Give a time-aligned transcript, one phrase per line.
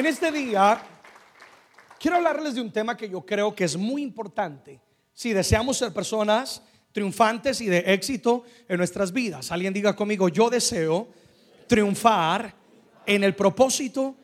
[0.00, 0.80] En este día
[1.98, 4.80] quiero hablarles de un tema que yo creo que es muy importante.
[5.12, 10.48] Si deseamos ser personas triunfantes y de éxito en nuestras vidas, alguien diga conmigo, yo
[10.48, 11.06] deseo
[11.66, 12.54] triunfar
[13.04, 14.16] en el propósito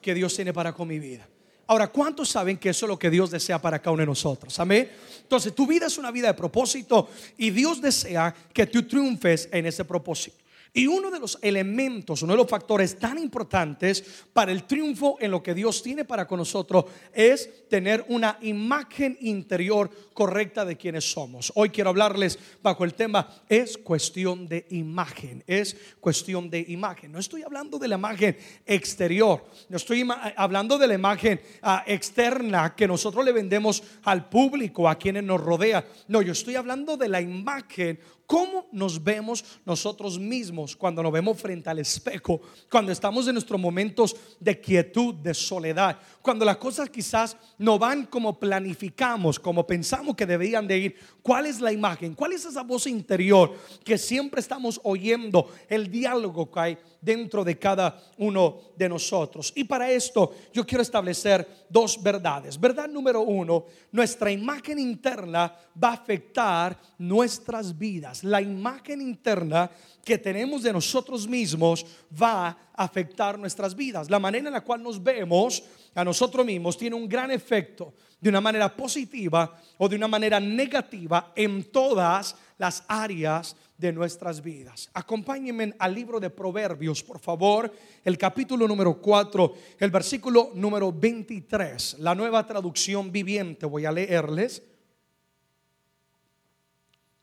[0.00, 1.28] que Dios tiene para con mi vida.
[1.66, 4.58] Ahora, ¿cuántos saben que eso es lo que Dios desea para cada uno de nosotros?
[4.58, 4.90] Amén.
[5.20, 9.66] Entonces, tu vida es una vida de propósito y Dios desea que tú triunfes en
[9.66, 10.47] ese propósito.
[10.78, 15.32] Y uno de los elementos, uno de los factores tan importantes para el triunfo en
[15.32, 21.10] lo que Dios tiene para con nosotros es tener una imagen interior correcta de quienes
[21.10, 21.50] somos.
[21.56, 27.10] Hoy quiero hablarles bajo el tema, es cuestión de imagen, es cuestión de imagen.
[27.10, 32.76] No estoy hablando de la imagen exterior, no estoy hablando de la imagen ah, externa
[32.76, 35.84] que nosotros le vendemos al público, a quienes nos rodea.
[36.06, 41.40] No, yo estoy hablando de la imagen cómo nos vemos nosotros mismos cuando nos vemos
[41.40, 46.90] frente al espejo, cuando estamos en nuestros momentos de quietud, de soledad, cuando las cosas
[46.90, 50.96] quizás no van como planificamos, como pensamos que deberían de ir.
[51.22, 52.14] ¿Cuál es la imagen?
[52.14, 55.50] ¿Cuál es esa voz interior que siempre estamos oyendo?
[55.66, 59.52] El diálogo que hay dentro de cada uno de nosotros.
[59.54, 62.60] Y para esto yo quiero establecer dos verdades.
[62.60, 68.17] Verdad número uno, nuestra imagen interna va a afectar nuestras vidas.
[68.24, 69.70] La imagen interna
[70.04, 71.84] que tenemos de nosotros mismos
[72.20, 74.10] va a afectar nuestras vidas.
[74.10, 75.62] La manera en la cual nos vemos
[75.94, 80.40] a nosotros mismos tiene un gran efecto de una manera positiva o de una manera
[80.40, 84.90] negativa en todas las áreas de nuestras vidas.
[84.92, 87.72] Acompáñenme al libro de Proverbios, por favor,
[88.04, 94.62] el capítulo número 4, el versículo número 23, la nueva traducción viviente, voy a leerles.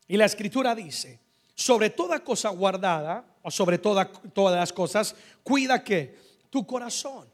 [0.08, 1.20] Y la escritura dice,
[1.54, 6.16] sobre toda cosa guardada, o sobre todas las cosas, cuida que
[6.50, 7.28] tu corazón,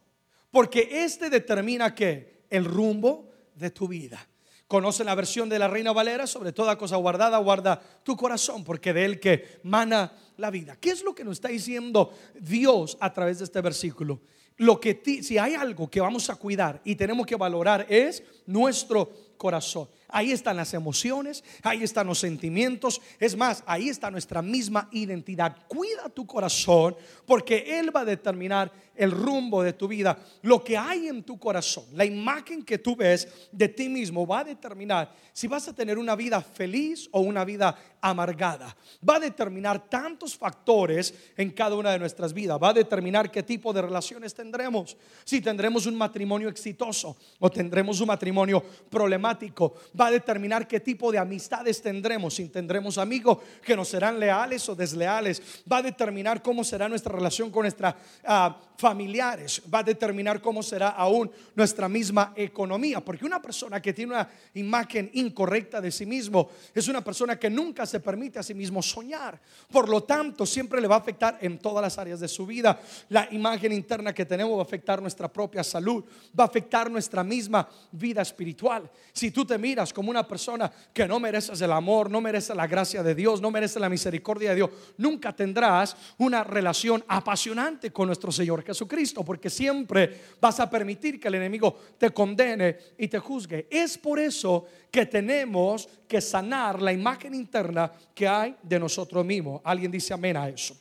[0.50, 4.28] porque este determina que el rumbo de tu vida.
[4.68, 8.92] Conoce la versión de la Reina Valera, sobre toda cosa guardada, guarda tu corazón, porque
[8.92, 10.76] de él que mana la vida.
[10.76, 14.20] ¿Qué es lo que nos está diciendo Dios a través de este versículo?
[14.58, 19.10] Lo que si hay algo que vamos a cuidar y tenemos que valorar es nuestro
[19.36, 19.88] corazón.
[20.12, 23.00] Ahí están las emociones, ahí están los sentimientos.
[23.18, 25.56] Es más, ahí está nuestra misma identidad.
[25.66, 26.94] Cuida tu corazón
[27.26, 30.18] porque Él va a determinar el rumbo de tu vida.
[30.42, 34.40] Lo que hay en tu corazón, la imagen que tú ves de ti mismo va
[34.40, 38.76] a determinar si vas a tener una vida feliz o una vida amargada.
[39.08, 42.58] Va a determinar tantos factores en cada una de nuestras vidas.
[42.62, 44.96] Va a determinar qué tipo de relaciones tendremos.
[45.24, 49.74] Si tendremos un matrimonio exitoso o tendremos un matrimonio problemático.
[50.08, 52.34] A determinar qué tipo de amistades tendremos.
[52.34, 55.42] Si tendremos amigos que nos serán leales o desleales.
[55.70, 59.62] Va a determinar cómo será nuestra relación con nuestros ah, familiares.
[59.72, 63.00] Va a determinar cómo será aún nuestra misma economía.
[63.00, 67.50] Porque una persona que tiene una imagen incorrecta de sí mismo es una persona que
[67.50, 69.40] nunca se permite a sí mismo soñar.
[69.70, 72.80] Por lo tanto, siempre le va a afectar en todas las áreas de su vida.
[73.08, 76.04] La imagen interna que tenemos va a afectar nuestra propia salud,
[76.38, 78.90] va a afectar nuestra misma vida espiritual.
[79.12, 82.66] Si tú te miras como una persona que no mereces el amor, no mereces la
[82.66, 88.06] gracia de Dios, no mereces la misericordia de Dios, nunca tendrás una relación apasionante con
[88.06, 93.18] nuestro Señor Jesucristo, porque siempre vas a permitir que el enemigo te condene y te
[93.18, 93.66] juzgue.
[93.70, 99.60] Es por eso que tenemos que sanar la imagen interna que hay de nosotros mismos.
[99.64, 100.76] Alguien dice amén a eso.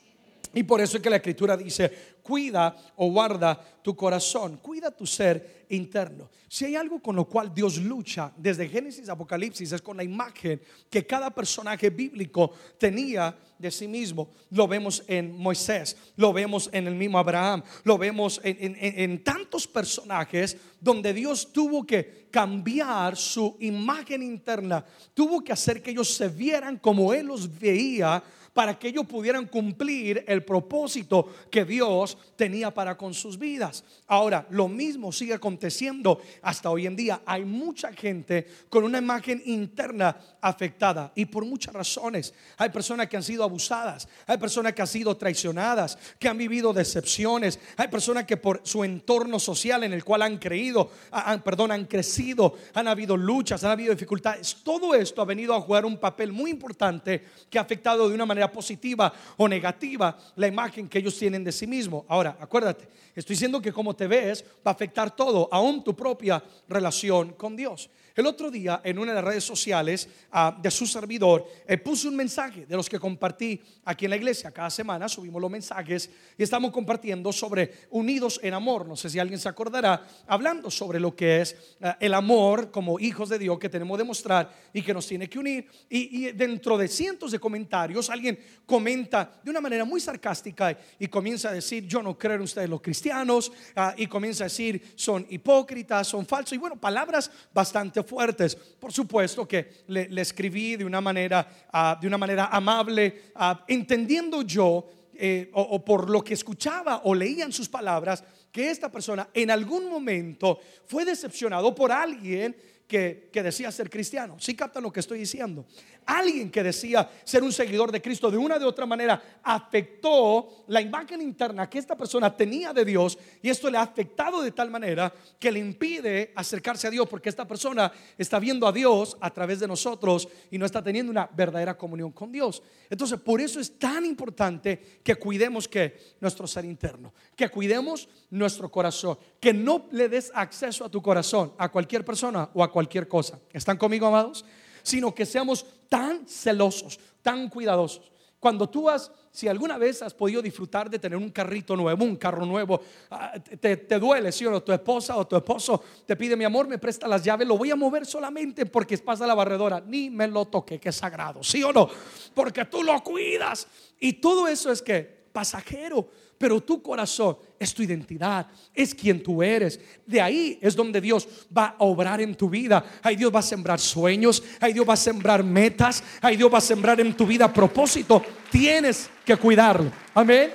[0.53, 1.91] Y por eso es que la escritura dice,
[2.21, 6.29] cuida o guarda tu corazón, cuida tu ser interno.
[6.47, 10.03] Si hay algo con lo cual Dios lucha desde Génesis a Apocalipsis es con la
[10.03, 14.29] imagen que cada personaje bíblico tenía de sí mismo.
[14.49, 19.65] Lo vemos en Moisés, lo vemos en el mismo Abraham, lo vemos en, en tantos
[19.65, 24.83] personajes donde Dios tuvo que cambiar su imagen interna,
[25.13, 28.21] tuvo que hacer que ellos se vieran como Él los veía
[28.53, 33.83] para que ellos pudieran cumplir el propósito que Dios tenía para con sus vidas.
[34.07, 37.21] Ahora, lo mismo sigue aconteciendo hasta hoy en día.
[37.25, 42.33] Hay mucha gente con una imagen interna afectada y por muchas razones.
[42.57, 46.73] Hay personas que han sido abusadas, hay personas que han sido traicionadas, que han vivido
[46.73, 51.71] decepciones, hay personas que por su entorno social en el cual han creído, han, perdón,
[51.71, 54.57] han crecido, han habido luchas, han habido dificultades.
[54.63, 58.25] Todo esto ha venido a jugar un papel muy importante que ha afectado de una
[58.25, 62.05] manera positiva o negativa la imagen que ellos tienen de sí mismo.
[62.07, 66.41] Ahora, acuérdate, estoy diciendo que como te ves va a afectar todo, aún tu propia
[66.69, 67.89] relación con Dios.
[68.15, 72.09] El otro día en una de las redes sociales ah, de su servidor eh, puse
[72.09, 74.51] un mensaje de los que compartí aquí en la iglesia.
[74.51, 78.85] Cada semana subimos los mensajes y estamos compartiendo sobre unidos en amor.
[78.85, 82.99] No sé si alguien se acordará, hablando sobre lo que es ah, el amor como
[82.99, 85.67] hijos de Dios que tenemos que demostrar y que nos tiene que unir.
[85.89, 91.49] Y, dentro de cientos de comentarios alguien comenta de una manera muy sarcástica y, comienza
[91.49, 95.25] a decir, yo no creo en ustedes los cristianos, ah, y comienza a decir, son
[95.29, 96.53] hipócritas, son falsos.
[96.53, 98.55] Y bueno, palabras bastante fuertes.
[98.55, 104.41] Por supuesto que le, escribí de una manera, ah, de una manera amable, ah, entendiendo
[104.41, 109.29] yo, eh, o, por lo que escuchaba o leía en sus palabras, que esta persona
[109.33, 112.55] en algún momento fue decepcionado por alguien
[112.87, 114.37] que, que, decía ser cristiano.
[114.39, 115.65] ¿Sí captan lo que estoy diciendo?
[116.05, 120.81] Alguien que decía ser un seguidor de Cristo de una de otra manera afectó la
[120.81, 124.69] imagen interna que esta persona tenía de Dios y esto le ha afectado de tal
[124.69, 129.29] manera que le impide acercarse a Dios porque esta persona está viendo a Dios a
[129.31, 132.61] través de nosotros y no está teniendo una verdadera comunión con Dios.
[132.89, 138.69] Entonces, por eso es tan importante que cuidemos que nuestro ser interno, que cuidemos nuestro
[138.69, 143.07] corazón, que no le des acceso a tu corazón a cualquier persona o a cualquier
[143.07, 143.39] cosa.
[143.53, 144.45] ¿Están conmigo, amados?
[144.83, 148.09] sino que seamos tan celosos, tan cuidadosos.
[148.39, 152.15] Cuando tú has, si alguna vez has podido disfrutar de tener un carrito nuevo, un
[152.15, 152.79] carro nuevo,
[153.09, 156.69] ah, te, duele, si o no, tu esposa o tu esposo te pide, mi amor,
[156.69, 160.29] me presta las llaves, lo voy a mover solamente porque pasa la barredora, ni me
[160.29, 161.89] lo toque, que es sagrado, sí o no,
[162.33, 163.67] porque tú lo cuidas.
[163.99, 166.07] Y todo eso es que pasajero
[166.41, 169.79] pero tu corazón es tu identidad, es quien tú eres.
[170.07, 172.83] De ahí es donde Dios va a obrar en tu vida.
[173.03, 176.57] Ahí Dios va a sembrar sueños, ahí Dios va a sembrar metas, ahí Dios va
[176.57, 178.23] a sembrar en tu vida propósito.
[178.49, 179.91] Tienes que cuidarlo.
[180.15, 180.51] Amén.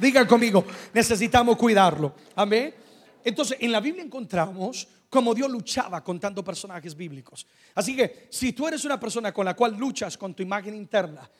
[0.00, 2.12] Digan conmigo, necesitamos cuidarlo.
[2.34, 2.74] Amén.
[3.22, 7.46] Entonces, en la Biblia encontramos cómo Dios luchaba con tantos personajes bíblicos.
[7.76, 11.30] Así que si tú eres una persona con la cual luchas con tu imagen interna,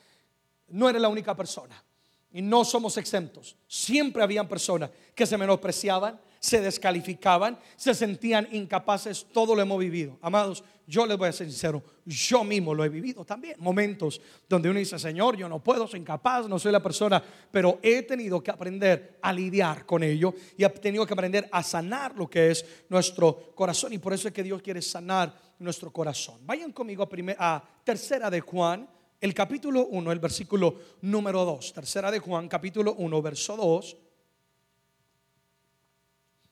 [0.69, 1.75] no eres la única persona
[2.34, 3.56] y no somos exentos.
[3.69, 9.25] Siempre habían personas que se menospreciaban, se descalificaban, se sentían incapaces.
[9.32, 10.19] Todo lo hemos vivido.
[10.20, 13.54] Amados, yo les voy a ser sincero, yo mismo lo he vivido también.
[13.60, 17.22] Momentos donde uno dice, Señor, yo no puedo, soy incapaz, no soy la persona,
[17.52, 21.62] pero he tenido que aprender a lidiar con ello y he tenido que aprender a
[21.62, 23.92] sanar lo que es nuestro corazón.
[23.92, 26.40] Y por eso es que Dios quiere sanar nuestro corazón.
[26.44, 27.08] Vayan conmigo
[27.38, 28.88] a, a tercera de Juan
[29.25, 31.73] el capítulo 1, el versículo número 2.
[31.73, 33.97] Tercera de Juan, capítulo 1, verso 2.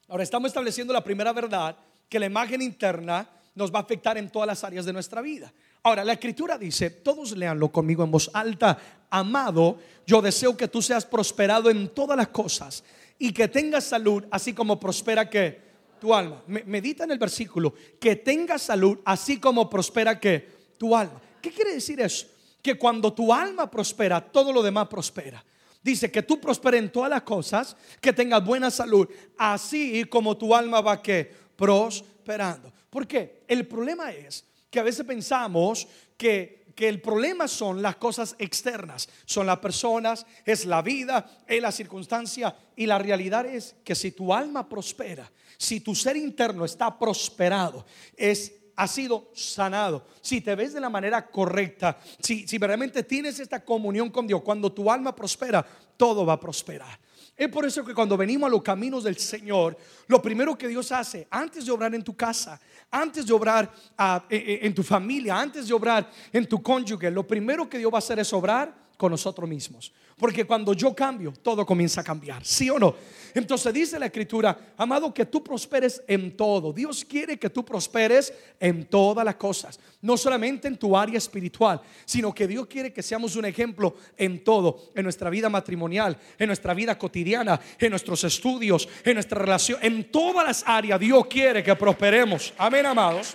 [0.09, 1.77] Ahora estamos estableciendo la primera verdad,
[2.09, 5.53] que la imagen interna nos va a afectar en todas las áreas de nuestra vida.
[5.83, 8.79] Ahora, la escritura dice, todos leanlo conmigo en voz alta,
[9.11, 9.77] amado,
[10.07, 12.85] yo deseo que tú seas prosperado en todas las cosas
[13.19, 15.61] y que tengas salud, así como prospera que
[16.01, 16.43] tu alma.
[16.47, 21.21] Medita en el versículo, que tengas salud, así como prospera que tu alma.
[21.43, 22.31] ¿Qué quiere decir eso?
[22.62, 25.44] Que cuando tu alma prospera, todo lo demás prospera.
[25.82, 30.55] Dice que tú prosperes en todas las cosas, que tengas buena salud, así como tu
[30.55, 32.73] alma va que prosperando.
[32.88, 33.43] ¿Por qué?
[33.49, 39.09] El problema es que a veces pensamos que, que el problema son las cosas externas,
[39.25, 44.12] son las personas, es la vida, es la circunstancia y la realidad es que si
[44.12, 45.29] tu alma prospera,
[45.59, 47.85] si tu ser interno está prosperado,
[48.17, 53.38] es ha sido sanado, si te ves de la manera correcta, si, si realmente tienes
[53.41, 55.64] esta comunión con Dios, cuando tu alma prospera,
[55.97, 56.99] todo va a prosperar.
[57.37, 59.76] Es por eso que cuando venimos a los caminos del Señor,
[60.07, 62.61] lo primero que Dios hace, antes de obrar en tu casa,
[62.91, 67.11] antes de obrar ah, e, e, en tu familia, antes de obrar en tu cónyuge,
[67.11, 69.90] lo primero que Dios va a hacer es obrar con nosotros mismos.
[70.16, 72.94] Porque cuando yo cambio, todo comienza a cambiar, ¿sí o no?
[73.35, 76.73] Entonces dice la escritura, amado, que tú prosperes en todo.
[76.73, 81.80] Dios quiere que tú prosperes en todas las cosas, no solamente en tu área espiritual,
[82.04, 86.47] sino que Dios quiere que seamos un ejemplo en todo, en nuestra vida matrimonial, en
[86.47, 91.64] nuestra vida cotidiana, en nuestros estudios, en nuestra relación, en todas las áreas Dios quiere
[91.64, 92.54] que prosperemos.
[92.56, 93.35] Amén, amados.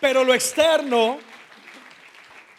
[0.00, 1.18] Pero lo externo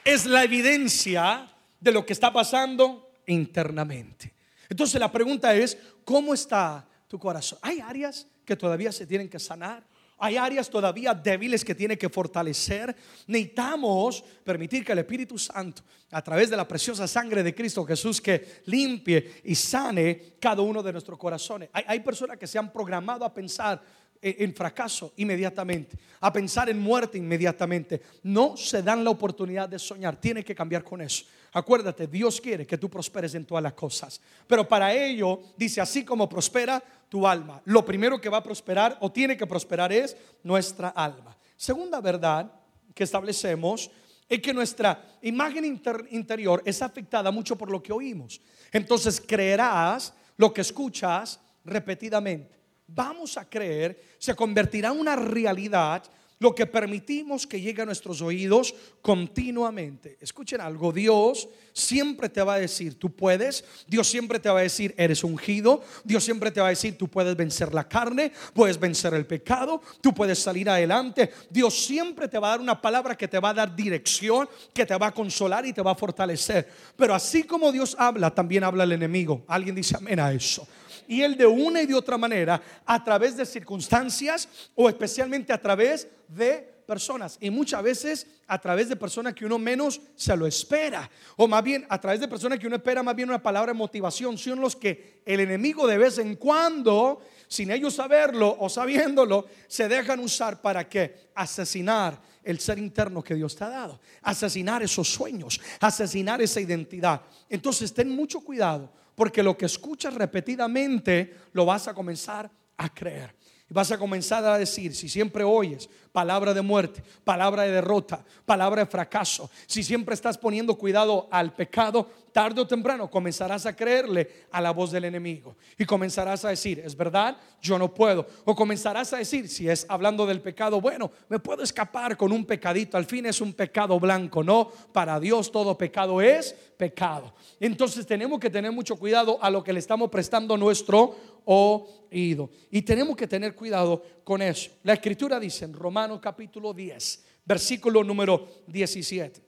[0.05, 1.48] es la evidencia
[1.79, 4.33] de lo que está pasando internamente.
[4.69, 7.59] Entonces la pregunta es, ¿cómo está tu corazón?
[7.61, 9.83] ¿Hay áreas que todavía se tienen que sanar?
[10.21, 12.93] Hay áreas todavía débiles que tiene que fortalecer.
[13.25, 15.81] Necesitamos permitir que el Espíritu Santo,
[16.11, 20.83] a través de la preciosa sangre de Cristo Jesús, que limpie y sane cada uno
[20.83, 21.69] de nuestros corazones.
[21.71, 23.81] Hay, hay personas que se han programado a pensar
[24.21, 28.01] en fracaso inmediatamente, a pensar en muerte inmediatamente.
[28.23, 30.19] No se dan la oportunidad de soñar.
[30.19, 31.25] Tiene que cambiar con eso.
[31.53, 34.21] Acuérdate, Dios quiere que tú prosperes en todas las cosas.
[34.45, 38.97] Pero para ello, dice, así como prospera tu alma, lo primero que va a prosperar
[39.01, 41.35] o tiene que prosperar es nuestra alma.
[41.55, 42.51] Segunda verdad
[42.93, 43.89] que establecemos
[44.27, 45.65] es que nuestra imagen
[46.11, 48.39] interior es afectada mucho por lo que oímos.
[48.71, 52.58] Entonces creerás lo que escuchas repetidamente.
[52.93, 56.03] Vamos a creer, se convertirá en una realidad
[56.39, 60.17] lo que permitimos que llegue a nuestros oídos continuamente.
[60.21, 64.63] Escuchen algo, Dios siempre te va a decir, tú puedes, Dios siempre te va a
[64.63, 68.79] decir, eres ungido, Dios siempre te va a decir, tú puedes vencer la carne, puedes
[68.79, 71.31] vencer el pecado, tú puedes salir adelante.
[71.49, 74.85] Dios siempre te va a dar una palabra que te va a dar dirección, que
[74.85, 76.69] te va a consolar y te va a fortalecer.
[76.95, 79.43] Pero así como Dios habla, también habla el enemigo.
[79.47, 80.65] Alguien dice amén a eso
[81.09, 85.59] y Él de una y de otra manera, a través de circunstancias o especialmente a
[85.59, 87.39] través de personas.
[87.41, 91.09] Y muchas veces a través de personas que uno menos se lo espera.
[91.35, 93.77] O más bien a través de personas que uno espera más bien una palabra de
[93.77, 94.37] motivación.
[94.37, 99.87] Son los que el enemigo de vez en cuando sin ellos saberlo o sabiéndolo se
[99.87, 103.99] dejan usar para que asesinar el ser interno que Dios te ha dado.
[104.21, 105.59] Asesinar esos sueños.
[105.79, 107.21] Asesinar esa identidad.
[107.49, 113.35] Entonces ten mucho cuidado porque lo que escuchas repetidamente lo vas a comenzar a creer.
[113.69, 118.23] Y vas a comenzar a decir, si siempre oyes palabra de muerte, palabra de derrota,
[118.45, 123.75] palabra de fracaso, si siempre estás poniendo cuidado al pecado, tarde o temprano comenzarás a
[123.75, 128.25] creerle a la voz del enemigo y comenzarás a decir, es verdad, yo no puedo.
[128.45, 132.45] O comenzarás a decir, si es hablando del pecado, bueno, me puedo escapar con un
[132.45, 137.33] pecadito, al fin es un pecado blanco, no, para Dios todo pecado es pecado.
[137.59, 142.49] Entonces tenemos que tener mucho cuidado a lo que le estamos prestando nuestro oído.
[142.69, 144.71] Y tenemos que tener cuidado con eso.
[144.83, 149.41] La escritura dice en Romanos capítulo 10, versículo número 17,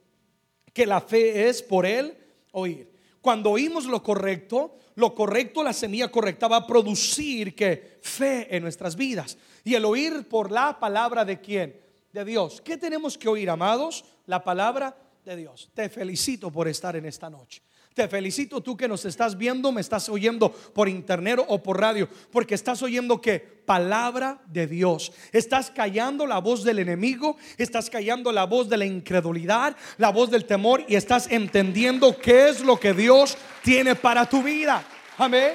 [0.72, 2.16] que la fe es por él
[2.52, 2.92] oír.
[3.20, 8.62] Cuando oímos lo correcto, lo correcto, la semilla correcta va a producir que fe en
[8.62, 9.38] nuestras vidas.
[9.64, 11.80] Y el oír por la palabra de quién?
[12.12, 12.60] De Dios.
[12.60, 14.04] ¿Qué tenemos que oír, amados?
[14.26, 15.70] La palabra de Dios.
[15.72, 17.62] Te felicito por estar en esta noche.
[17.94, 22.08] Te felicito tú que nos estás viendo, me estás oyendo por internet o por radio,
[22.30, 25.12] porque estás oyendo que palabra de Dios.
[25.30, 30.30] Estás callando la voz del enemigo, estás callando la voz de la incredulidad, la voz
[30.30, 34.82] del temor y estás entendiendo qué es lo que Dios tiene para tu vida.
[35.18, 35.52] Amén.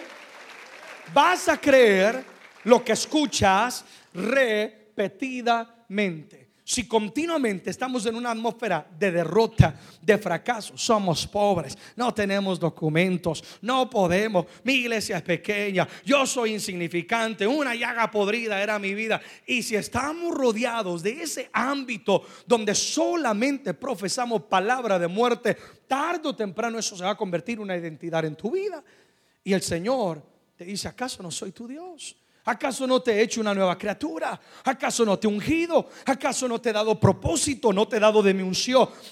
[1.14, 2.24] Vas a creer
[2.66, 11.26] lo que escuchas repetidamente si continuamente estamos en una atmósfera de derrota, de fracaso, somos
[11.26, 18.12] pobres, no tenemos documentos, no podemos, mi iglesia es pequeña, yo soy insignificante, una llaga
[18.12, 19.22] podrida era mi vida.
[19.46, 25.56] Y si estamos rodeados de ese ámbito donde solamente profesamos palabra de muerte,
[25.88, 28.84] tarde o temprano eso se va a convertir en una identidad en tu vida.
[29.42, 30.22] Y el Señor
[30.58, 32.18] te dice, ¿acaso no soy tu Dios?
[32.48, 34.40] ¿Acaso no te he hecho una nueva criatura?
[34.64, 35.90] ¿Acaso no te he ungido?
[36.06, 37.74] ¿Acaso no te he dado propósito?
[37.74, 38.34] ¿No te he dado de?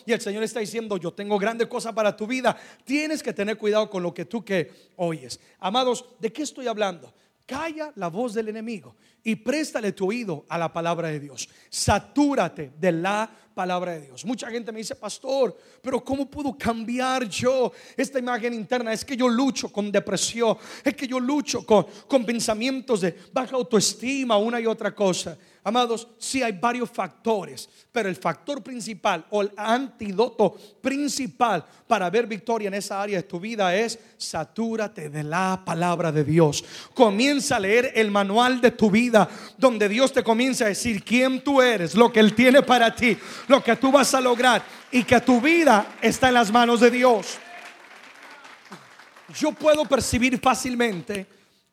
[0.06, 2.56] Y el Señor está diciendo, yo tengo grandes cosas para tu vida.
[2.86, 5.42] Tienes que tener cuidado con lo que tú que oyes.
[5.60, 7.14] Amados, ¿de qué estoy hablando?
[7.46, 11.48] Calla la voz del enemigo y préstale tu oído a la palabra de Dios.
[11.70, 14.26] Satúrate de la palabra de Dios.
[14.26, 18.92] Mucha gente me dice, pastor, pero ¿cómo puedo cambiar yo esta imagen interna?
[18.94, 23.56] Es que yo lucho con depresión, es que yo lucho con, con pensamientos de baja
[23.56, 25.38] autoestima, una y otra cosa.
[25.68, 32.28] Amados, sí hay varios factores, pero el factor principal o el antídoto principal para ver
[32.28, 36.64] victoria en esa área de tu vida es satúrate de la palabra de Dios.
[36.94, 41.44] Comienza a leer el manual de tu vida, donde Dios te comienza a decir quién
[41.44, 43.18] tú eres, lo que Él tiene para ti,
[43.48, 46.92] lo que tú vas a lograr y que tu vida está en las manos de
[46.92, 47.40] Dios.
[49.36, 51.26] Yo puedo percibir fácilmente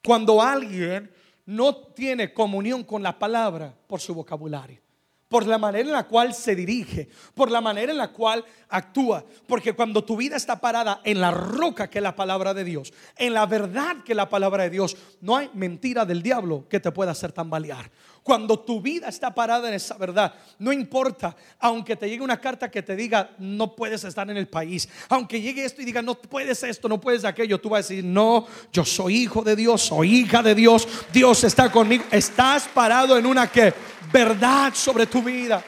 [0.02, 1.10] cuando alguien
[1.46, 4.80] no tiene comunión con la palabra por su vocabulario,
[5.28, 9.24] por la manera en la cual se dirige, por la manera en la cual actúa.
[9.46, 12.92] Porque cuando tu vida está parada en la roca que es la palabra de Dios,
[13.16, 16.80] en la verdad que es la palabra de Dios, no hay mentira del diablo que
[16.80, 17.90] te pueda hacer tambalear.
[18.22, 22.70] Cuando tu vida está parada en esa verdad, no importa, aunque te llegue una carta
[22.70, 26.14] que te diga no puedes estar en el país, aunque llegue esto y diga no
[26.14, 29.82] puedes esto, no puedes aquello, tú vas a decir no, yo soy hijo de Dios,
[29.82, 32.04] soy hija de Dios, Dios está conmigo.
[32.12, 33.74] Estás parado en una que
[34.12, 35.62] verdad sobre tu vida.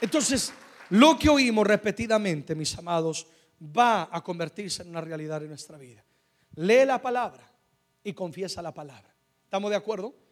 [0.00, 0.52] Entonces,
[0.90, 3.26] lo que oímos repetidamente, mis amados,
[3.60, 6.04] va a convertirse en una realidad en nuestra vida.
[6.56, 7.50] Lee la palabra
[8.04, 9.14] y confiesa la palabra.
[9.44, 10.25] ¿Estamos de acuerdo?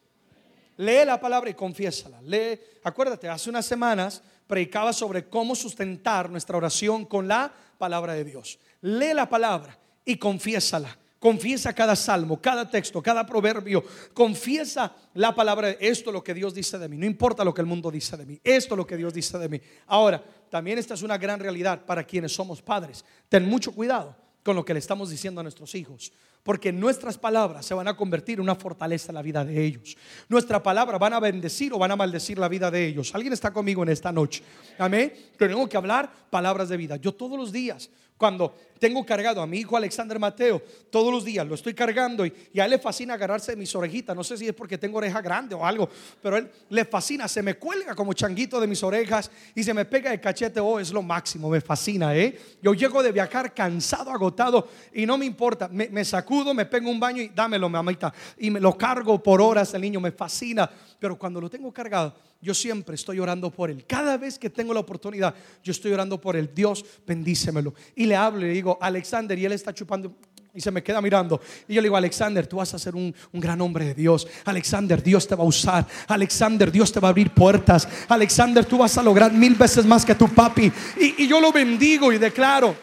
[0.77, 2.21] Lee la palabra y confiésala.
[2.21, 8.23] Lee, acuérdate, hace unas semanas predicaba sobre cómo sustentar nuestra oración con la palabra de
[8.23, 8.59] Dios.
[8.81, 10.97] Lee la palabra y confiésala.
[11.19, 13.83] Confiesa cada salmo, cada texto, cada proverbio.
[14.13, 15.71] Confiesa la palabra.
[15.71, 16.97] Esto es lo que Dios dice de mí.
[16.97, 18.39] No importa lo que el mundo dice de mí.
[18.43, 19.59] Esto es lo que Dios dice de mí.
[19.87, 23.03] Ahora, también esta es una gran realidad para quienes somos padres.
[23.27, 26.11] Ten mucho cuidado con lo que le estamos diciendo a nuestros hijos.
[26.45, 29.97] Porque nuestras palabras se van a convertir en una fortaleza en la vida de ellos.
[30.29, 33.15] Nuestra palabra van a bendecir o van a maldecir la vida de ellos.
[33.15, 34.43] ¿Alguien está conmigo en esta noche?
[34.77, 35.11] Amén.
[35.39, 36.97] Tenemos que hablar palabras de vida.
[36.97, 41.45] Yo todos los días cuando tengo cargado a mi hijo Alexander Mateo, todos los días
[41.45, 44.15] lo estoy cargando y, a él le fascina agarrarse de mis orejitas.
[44.15, 45.89] No sé si es porque tengo oreja grande o algo,
[46.21, 49.73] pero a él le fascina, se me cuelga como changuito de mis orejas y se
[49.73, 50.59] me pega el cachete.
[50.59, 52.39] Oh, es lo máximo, me fascina, ¿eh?
[52.61, 55.67] Yo llego de viajar cansado, agotado y no me importa.
[55.69, 58.13] Me, sacudo, me pego un baño y dámelo, mamita.
[58.37, 60.69] Y me lo cargo por horas el niño, me fascina.
[60.99, 63.85] Pero cuando lo tengo cargado, yo siempre estoy orando por él.
[63.85, 66.51] Cada vez que tengo la oportunidad, yo estoy orando por él.
[66.53, 67.73] Dios, bendícemelo.
[67.95, 70.15] Y le hablo y le digo, Alexander, y él está chupando
[70.53, 71.41] y se me queda mirando.
[71.67, 74.25] Y yo le digo, Alexander, tú vas a ser un, gran hombre de Dios.
[74.45, 75.85] Alexander, Dios te va a usar.
[76.07, 77.87] Alexander, Dios te va a abrir puertas.
[78.07, 80.71] Alexander, tú vas a lograr mil veces más que tu papi.
[80.99, 82.75] Y, y yo lo bendigo y declaro.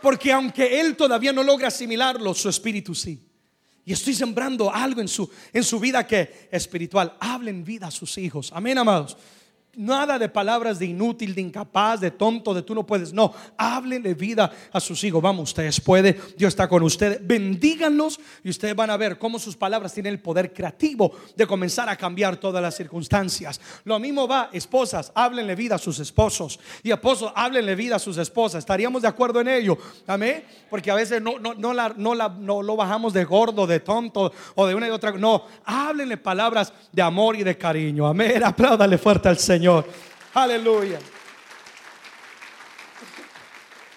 [0.00, 3.27] Porque aunque él todavía no logra asimilarlo, su espíritu sí.
[3.88, 7.16] Y estoy sembrando algo en su, en su vida que espiritual.
[7.18, 8.50] Hablen vida a sus hijos.
[8.52, 9.16] Amén, amados
[9.78, 13.12] nada de palabras de inútil, de incapaz, de tonto, de tú no puedes.
[13.12, 15.22] No, háblenle vida a sus hijos.
[15.22, 16.20] Vamos, ustedes pueden.
[16.36, 17.24] Dios está con ustedes.
[17.24, 21.88] Bendíganlos y ustedes van a ver cómo sus palabras tienen el poder creativo de comenzar
[21.88, 23.60] a cambiar todas las circunstancias.
[23.84, 26.58] Lo mismo va, esposas, háblenle vida a sus esposos.
[26.82, 28.58] Y esposos, háblenle vida a sus esposas.
[28.58, 29.78] Estaríamos de acuerdo en ello.
[30.08, 30.44] Amén.
[30.68, 35.12] Porque a veces no, lo bajamos de gordo, de tonto o de una y otra.
[35.12, 38.08] No, háblenle palabras de amor y de cariño.
[38.08, 38.42] Amén.
[38.44, 39.67] Apláudale fuerte al Señor.
[40.34, 40.98] Aleluya.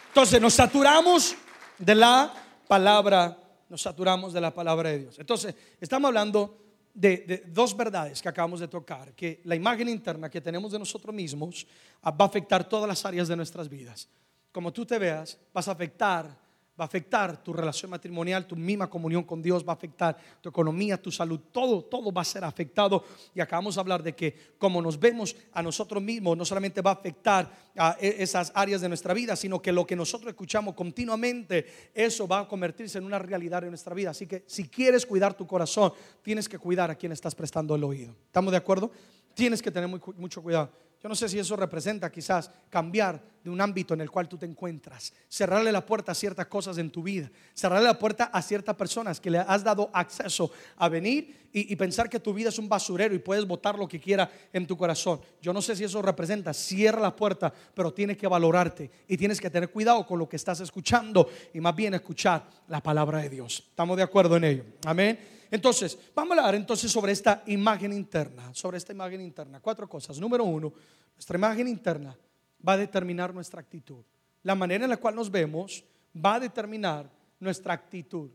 [0.08, 1.36] Entonces nos saturamos
[1.78, 2.34] de la
[2.68, 3.38] palabra,
[3.70, 5.20] nos saturamos de la palabra de Dios.
[5.20, 6.58] Entonces, estamos hablando
[6.94, 10.80] de, de, dos verdades que acabamos de tocar, que la imagen interna que tenemos de
[10.80, 11.66] nosotros mismos
[12.06, 14.10] va a afectar todas las áreas de nuestras vidas.
[14.52, 16.38] Como tú te veas, vas a afectar
[16.80, 20.50] va a afectar tu relación matrimonial, tu misma comunión con Dios, va a afectar tu
[20.50, 23.04] economía, tu salud, todo, todo va a ser afectado.
[23.36, 26.92] Y acabamos de hablar de que como nos vemos a nosotros mismos, no solamente va
[26.92, 30.74] a afectar a e, esas áreas de nuestra vida, sino que lo que nosotros escuchamos
[30.74, 34.12] continuamente, eso va a convertirse en una realidad en nuestra vida.
[34.12, 37.84] Así que si quieres cuidar tu corazón, tienes que cuidar a quien estás prestando el
[37.84, 38.16] oído.
[38.26, 38.92] ¿Estamos de acuerdo?
[39.34, 40.72] Tienes que tener mucho cuidado.
[41.02, 44.38] Yo no sé si eso representa quizás cambiar de un ámbito en el cual tú
[44.38, 48.42] te encuentras, cerrarle la puerta a ciertas cosas en tu vida, cerrarle la puerta a
[48.42, 52.60] ciertas personas que le has dado acceso a venir y, pensar que tu vida es
[52.60, 55.20] un basurero y puedes botar lo que quiera en tu corazón.
[55.42, 59.42] Yo no sé si eso representa, cierra la puerta, pero tienes que valorarte y tienes
[59.42, 63.30] que tener cuidado con lo que estás escuchando y más bien escuchar la palabra de
[63.30, 63.66] Dios.
[63.70, 64.64] ¿Estamos de acuerdo en ello?
[64.86, 65.41] Amén.
[65.52, 69.60] Entonces, vamos a hablar entonces sobre esta imagen interna, sobre esta imagen interna.
[69.60, 70.18] Cuatro cosas.
[70.18, 70.72] Número uno,
[71.14, 72.18] nuestra imagen interna
[72.66, 74.06] va a determinar nuestra actitud.
[74.44, 75.84] La manera en la cual nos vemos
[76.16, 78.32] va a determinar nuestra actitud.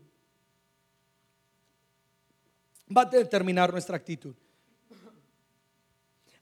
[2.95, 4.35] Va a determinar nuestra actitud.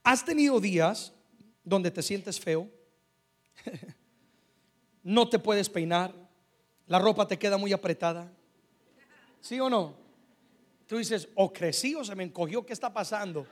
[0.04, 1.14] ¿Has tenido días
[1.64, 2.70] donde te sientes feo?
[5.04, 6.14] no te puedes peinar,
[6.86, 8.30] la ropa te queda muy apretada.
[9.40, 10.05] ¿Sí o no?
[10.88, 13.48] Tú dices, o crecí o se me encogió, ¿qué está pasando?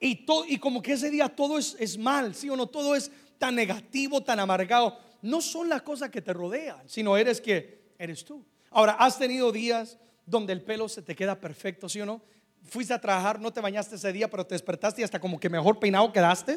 [0.00, 2.66] Y, todo, y como que ese día todo es, es mal, ¿sí o no?
[2.66, 4.98] Todo es tan negativo, tan amargado.
[5.22, 8.44] No son las cosas que te rodean, sino eres que eres tú.
[8.70, 12.22] Ahora, ¿has tenido días donde el pelo se te queda perfecto, sí o no?
[12.64, 15.48] Fuiste a trabajar, no te bañaste ese día, pero te despertaste y hasta como que
[15.48, 16.56] mejor peinado quedaste.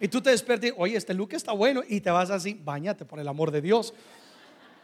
[0.00, 3.18] Y tú te despiertas, oye, este look está bueno, y te vas así, bañate por
[3.18, 3.94] el amor de Dios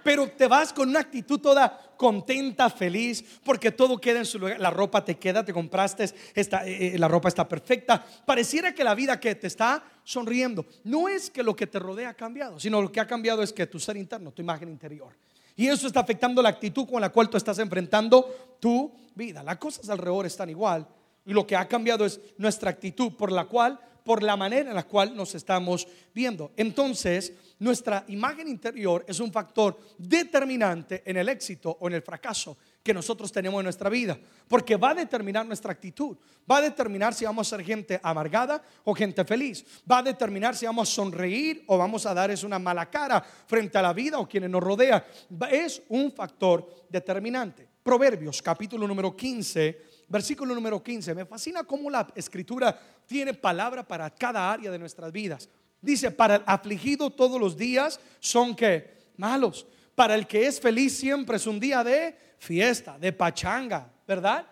[0.05, 4.61] pero te vas con una actitud toda contenta, feliz, porque todo queda en su lugar.
[4.61, 8.05] La ropa te queda, te compraste, está, eh, eh, la ropa está perfecta.
[8.25, 12.11] Pareciera que la vida que te está sonriendo, no es que lo que te rodea
[12.11, 15.17] ha cambiado, sino lo que ha cambiado es que tu ser interno, tu imagen interior.
[15.57, 19.43] Y eso está afectando la actitud con la cual tú estás enfrentando tu vida.
[19.43, 20.87] Las cosas alrededor están igual.
[21.25, 24.77] Y lo que ha cambiado es nuestra actitud por la cual por la manera en
[24.77, 26.53] la cual nos estamos viendo.
[26.57, 32.57] Entonces, nuestra imagen interior es un factor determinante en el éxito o en el fracaso
[32.83, 37.15] que nosotros tenemos en nuestra vida, porque va a determinar nuestra actitud, va a determinar
[37.15, 40.93] si vamos a ser gente amargada o gente feliz, va a determinar si vamos a
[40.93, 44.63] sonreír o vamos a dar una mala cara frente a la vida o quienes nos
[44.63, 45.03] rodean.
[45.51, 47.67] Es un factor determinante.
[47.83, 51.15] Proverbios capítulo número 15 versículo número 15.
[51.15, 55.49] Me fascina cómo la escritura tiene palabra para cada área de nuestras vidas.
[55.81, 59.67] Dice, para el afligido todos los días son que malos.
[59.95, 64.47] Para el que es feliz siempre es un día de fiesta, de pachanga, ¿verdad?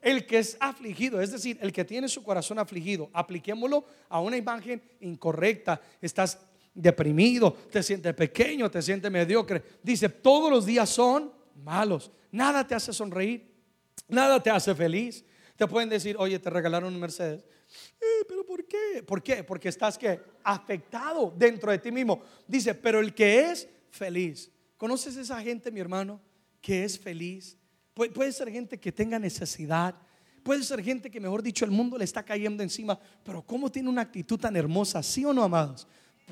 [0.00, 4.36] El que es afligido, es decir, el que tiene su corazón afligido, apliquémoslo a una
[4.36, 5.80] imagen incorrecta.
[6.00, 6.38] Estás
[6.74, 9.62] deprimido, te sientes pequeño, te sientes mediocre.
[9.82, 12.10] Dice, todos los días son malos.
[12.32, 13.51] Nada te hace sonreír,
[14.12, 15.24] nada te hace feliz.
[15.56, 17.44] Te pueden decir, oye, te regalaron un Mercedes.
[18.00, 19.02] Eh, pero ¿por qué?
[19.06, 19.44] ¿Por qué?
[19.44, 19.98] Porque estás
[20.42, 22.22] afectado dentro de ti mismo.
[22.46, 24.50] Dice, pero el que es feliz.
[24.76, 26.20] ¿Conoces esa gente, mi hermano,
[26.60, 27.56] que es feliz?
[27.94, 29.94] puede ser gente que tenga necesidad.
[30.42, 32.98] Puede ser gente que, mejor dicho, el mundo le está cayendo encima.
[33.22, 35.02] Pero ¿cómo tiene una actitud tan hermosa?
[35.02, 35.86] ¿Sí o no, amados?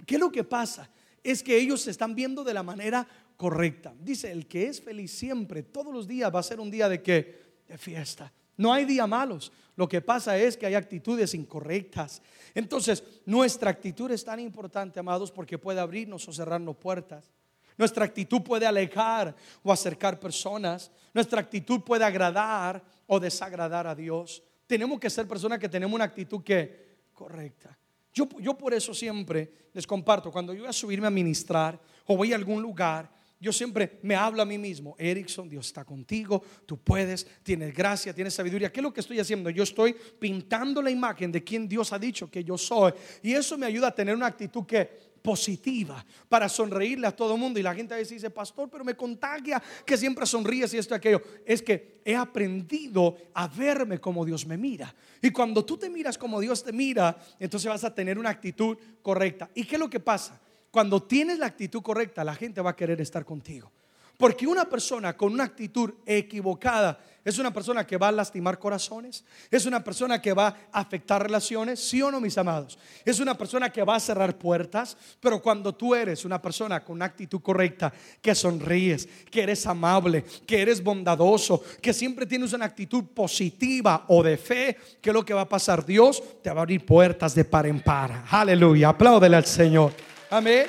[0.06, 0.90] ¿Qué es lo que pasa?
[1.22, 3.94] Es que ellos se están viendo de la manera correcta.
[4.00, 7.02] Dice, el que es feliz siempre, todos los días va a ser un día de
[7.02, 8.32] que de fiesta.
[8.56, 9.52] No hay día malos.
[9.76, 12.20] Lo que pasa es que hay actitudes incorrectas.
[12.54, 17.30] Entonces, nuestra actitud es tan importante, amados, porque puede abrirnos o cerrarnos puertas.
[17.78, 20.90] Nuestra actitud puede alejar o acercar personas.
[21.14, 24.42] Nuestra actitud puede agradar o desagradar a Dios.
[24.66, 27.78] Tenemos que ser personas que tenemos una actitud que correcta.
[28.12, 32.16] Yo, yo por eso siempre les comparto, cuando yo voy a subirme a ministrar o
[32.16, 33.08] voy a algún lugar,
[33.40, 38.14] yo siempre me hablo a mí mismo, Erickson, Dios está contigo, tú puedes, tienes gracia,
[38.14, 38.70] tienes sabiduría.
[38.70, 39.48] ¿Qué es lo que estoy haciendo?
[39.48, 42.92] Yo estoy pintando la imagen de quien Dios ha dicho que yo soy.
[43.22, 47.40] Y eso me ayuda a tener una actitud que positiva para sonreírle a todo el
[47.40, 47.58] mundo.
[47.58, 50.94] Y la gente a veces dice, pastor, pero me contagia que siempre sonríes y esto
[50.94, 51.22] y aquello.
[51.46, 54.94] Es que he aprendido a verme como Dios me mira.
[55.22, 58.76] Y cuando tú te miras como Dios te mira, entonces vas a tener una actitud
[59.00, 59.48] correcta.
[59.54, 60.40] ¿Y qué es lo que pasa?
[60.70, 63.70] Cuando tienes la actitud correcta, la gente va a querer estar contigo.
[64.16, 69.24] Porque una persona con una actitud equivocada es una persona que va a lastimar corazones,
[69.50, 72.78] es una persona que va a afectar relaciones, sí o no, mis amados.
[73.04, 76.96] Es una persona que va a cerrar puertas, pero cuando tú eres una persona con
[76.96, 82.66] una actitud correcta, que sonríes, que eres amable, que eres bondadoso, que siempre tienes una
[82.66, 85.84] actitud positiva o de fe, ¿qué es lo que va a pasar?
[85.84, 88.24] Dios te va a abrir puertas de par en par.
[88.30, 90.09] Aleluya, apláudele al Señor.
[90.30, 90.68] Amén.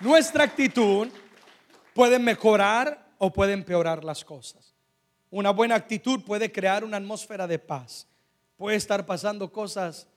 [0.00, 1.08] Nuestra actitud
[1.92, 4.74] puede mejorar o puede empeorar las cosas.
[5.30, 8.06] Una buena actitud puede crear una atmósfera de paz.
[8.56, 10.08] Puede estar pasando cosas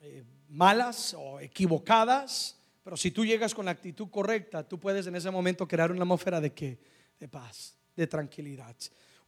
[0.00, 5.16] eh, malas o equivocadas, pero si tú llegas con la actitud correcta, tú puedes en
[5.16, 6.78] ese momento crear una atmósfera de qué?
[7.18, 8.76] De paz, de tranquilidad.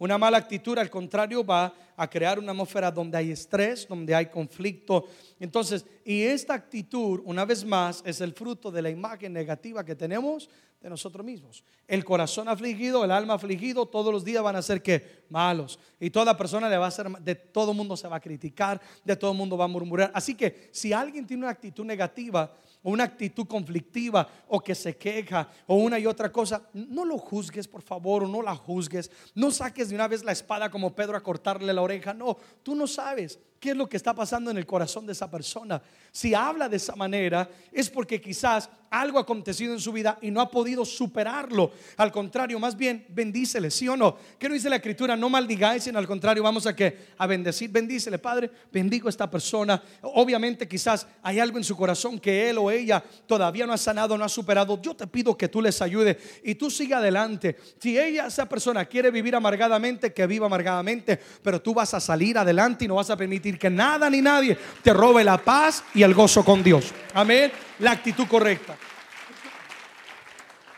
[0.01, 4.27] Una mala actitud, al contrario, va a crear una atmósfera donde hay estrés, donde hay
[4.27, 5.05] conflicto.
[5.39, 9.95] Entonces, y esta actitud, una vez más, es el fruto de la imagen negativa que
[9.95, 10.49] tenemos
[10.81, 11.63] de nosotros mismos.
[11.87, 15.79] El corazón afligido, el alma afligido, todos los días van a ser que malos.
[16.01, 19.17] Y toda persona le va a ser, de todo mundo se va a criticar, de
[19.17, 20.11] todo mundo va a murmurar.
[20.15, 22.51] Así que si alguien tiene una actitud negativa,
[22.83, 27.19] o una actitud conflictiva o que se queja o una y otra cosa, no lo
[27.19, 29.11] juzgues por favor o no la juzgues.
[29.35, 32.14] No saques de una vez la espada como Pedro a cortarle la oreja.
[32.14, 35.31] No, tú no sabes qué es lo que está pasando en el corazón de esa
[35.31, 35.81] persona.
[36.11, 40.31] Si habla de esa manera es porque quizás algo ha acontecido en su vida y
[40.31, 41.70] no ha podido superarlo.
[41.96, 44.16] Al contrario, más bien bendícele, ¿sí o no?
[44.38, 45.14] ¿Qué no dice la escritura?
[45.14, 47.70] No maldigáis, sino al contrario, vamos a que a bendecir.
[47.70, 49.81] Bendícele, Padre, bendigo a esta persona.
[50.03, 54.18] Obviamente quizás hay algo en su corazón que él o ella todavía no ha sanado,
[54.18, 54.81] no ha superado.
[54.83, 57.57] Yo te pido que tú les ayude y tú siga adelante.
[57.79, 62.38] Si ella, esa persona quiere vivir amargadamente, que viva amargadamente, pero tú vas a salir
[62.38, 66.03] adelante y no vas a permitir que nada ni nadie te robe la paz y
[66.03, 66.93] el gozo con Dios.
[67.15, 67.51] Amén.
[67.79, 68.77] La actitud correcta.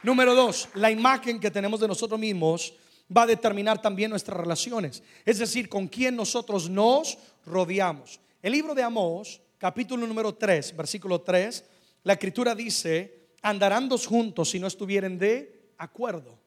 [0.02, 2.74] Número dos, la imagen que tenemos de nosotros mismos
[3.14, 5.02] va a determinar también nuestras relaciones.
[5.24, 8.20] Es decir, con quién nosotros nos rodeamos.
[8.42, 11.64] El libro de Amós, capítulo número 3, versículo 3,
[12.02, 16.38] la escritura dice, andarán dos juntos si no estuvieren de acuerdo.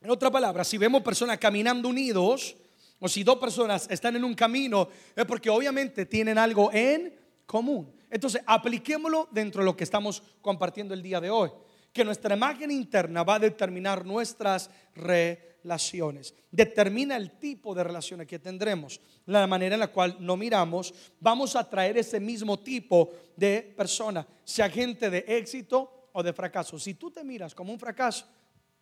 [0.00, 2.56] En otra palabra, si vemos personas caminando unidos,
[2.98, 7.94] o si dos personas están en un camino, es porque obviamente tienen algo en común.
[8.10, 11.50] Entonces, apliquémoslo dentro de lo que estamos compartiendo el día de hoy.
[11.92, 16.34] Que nuestra imagen interna va a determinar nuestras relaciones.
[16.50, 19.00] Determina el tipo de relaciones que tendremos.
[19.26, 24.26] La manera en la cual nos miramos, vamos a traer ese mismo tipo de persona,
[24.44, 26.78] sea gente de éxito o de fracaso.
[26.78, 28.26] Si tú te miras como un fracaso,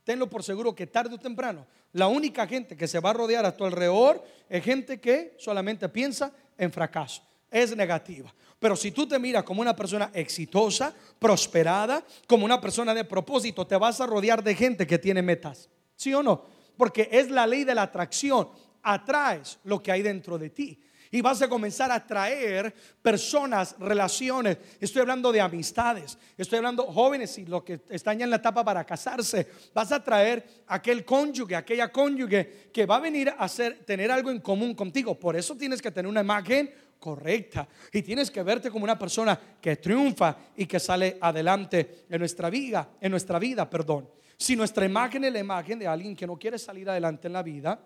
[0.05, 3.45] tenlo por seguro que tarde o temprano, la única gente que se va a rodear
[3.45, 7.23] a tu alrededor es gente que solamente piensa en fracaso.
[7.51, 8.35] es negativa.
[8.59, 13.67] Pero si tú te miras como una persona exitosa, prosperada, como una persona de propósito,
[13.67, 15.69] te vas a rodear de gente que tiene metas.
[15.95, 16.45] ¿Sí o no?
[16.77, 18.49] Porque es la ley de la atracción.
[18.83, 20.81] Atraes lo que hay dentro de ti
[21.15, 24.59] y vas a comenzar a traer personas, relaciones.
[24.81, 28.65] Estoy hablando de amistades, estoy hablando jóvenes y los que están ya en la etapa
[28.65, 29.47] para casarse.
[29.73, 34.29] Vas a traer aquel cónyuge, aquella cónyuge que va a venir a hacer, tener algo
[34.29, 35.17] en común contigo.
[35.17, 39.39] Por eso tienes que tener una imagen correcta y tienes que verte como una persona
[39.61, 44.09] que triunfa y que sale adelante en nuestra vida, en nuestra vida, perdón.
[44.37, 47.43] Si nuestra imagen es la imagen de alguien que no quiere salir adelante en la
[47.45, 47.79] vida,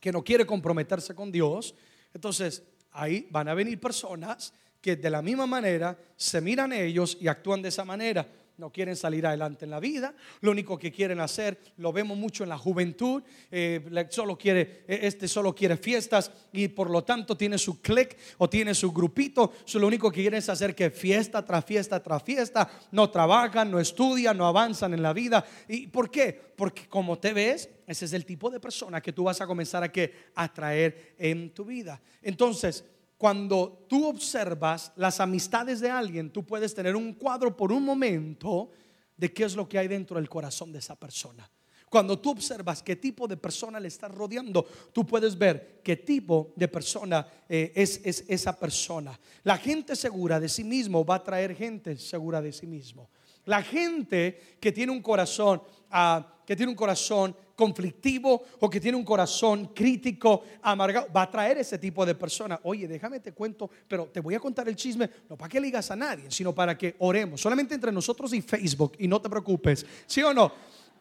[0.00, 1.74] que no quiere comprometerse con Dios,
[2.14, 7.26] entonces, ahí van a venir personas que de la misma manera se miran ellos y
[7.26, 8.26] actúan de esa manera.
[8.56, 12.44] No quieren salir adelante en la vida, lo único que quieren hacer, lo vemos mucho
[12.44, 17.36] en la juventud, eh, solo quiere, eh, este solo quiere fiestas y por lo tanto
[17.36, 21.44] tiene su click o tiene su grupito, lo único que quieren es hacer que fiesta
[21.44, 25.44] tras fiesta tras fiesta, no trabajan, no estudian, no avanzan en la vida.
[25.68, 26.40] ¿Y por qué?
[26.56, 29.82] Porque como te ves, ese es el tipo de persona que tú vas a comenzar
[29.82, 32.00] a, que, atraer en tu vida.
[32.22, 32.84] Entonces,
[33.24, 38.68] cuando tú observas las amistades de alguien, tú puedes tener un cuadro por un momento
[39.16, 41.50] de qué es lo que hay dentro del corazón de esa persona.
[41.88, 46.52] Cuando tú observas qué tipo de persona le está rodeando, tú puedes ver qué tipo
[46.54, 49.18] de persona eh, es, es, esa persona.
[49.42, 53.08] La gente segura de sí mismo va a traer gente segura de sí mismo.
[53.46, 58.96] La gente que tiene un corazón, ah, que tiene un corazón conflictivo o que tiene
[58.96, 62.58] un corazón crítico, amargado, va a traer ese tipo de persona.
[62.64, 65.66] Oye, déjame te cuento, pero te voy a contar el chisme, no para que le
[65.66, 69.28] digas a nadie, sino para que oremos, solamente entre nosotros y Facebook, y no te
[69.28, 70.52] preocupes, ¿sí o no?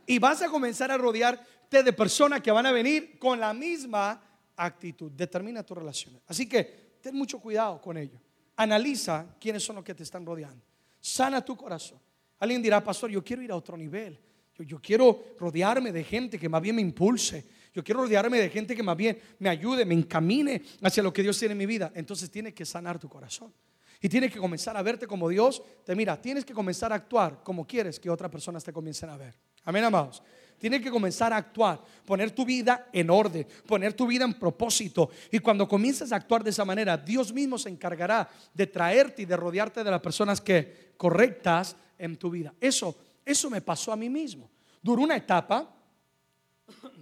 [0.05, 4.21] Y vas a comenzar a rodearte de personas que van a venir con la misma
[4.55, 5.11] actitud.
[5.11, 6.19] Determina tu relación.
[6.27, 8.19] Así que ten mucho cuidado con ello.
[8.55, 10.63] Analiza quiénes son los que te están rodeando.
[10.99, 11.99] Sana tu corazón.
[12.43, 14.19] Alguien dirá, pastor, yo quiero ir a otro nivel.
[14.57, 17.45] Yo, quiero rodearme de gente que más bien me impulse.
[17.73, 21.23] Yo quiero rodearme de gente que más bien me ayude, me encamine hacia lo que
[21.23, 21.93] Dios tiene en mi vida.
[21.95, 23.53] Entonces tienes que sanar tu corazón.
[24.01, 26.21] Y tienes que comenzar a verte como Dios te mira.
[26.21, 29.39] Tienes que comenzar a actuar como quieres que otras personas te comiencen a ver.
[29.63, 30.21] Amén, amados.
[30.57, 35.09] Tienes que comenzar a actuar, poner tu vida en orden, poner tu vida en propósito.
[35.31, 39.25] Y cuando comiences a actuar de esa manera, Dios mismo se encargará de traerte y
[39.25, 42.53] de rodearte de las personas que correctas en tu vida.
[42.59, 44.49] Eso eso me pasó a mí mismo.
[44.81, 45.73] Duró una etapa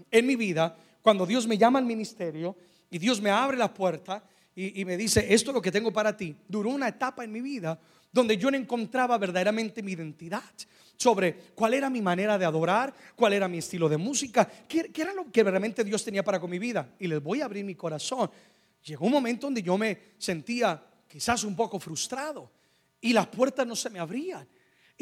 [0.10, 2.56] en mi vida cuando Dios me llama al ministerio
[2.90, 4.24] y Dios me abre la puerta
[4.54, 6.36] y, me dice, esto es lo que tengo para ti.
[6.48, 7.80] Duró una etapa en mi vida
[8.12, 10.44] donde yo no encontraba verdaderamente mi identidad
[10.98, 15.02] sobre cuál era mi manera de adorar, cuál era mi estilo de música, qué, qué
[15.02, 16.94] era lo que realmente Dios tenía para con mi vida.
[17.00, 18.30] Y les voy a abrir mi corazón.
[18.84, 22.52] Llegó un momento donde yo me sentía quizás un poco frustrado
[23.00, 24.48] y las puertas no se me abrían.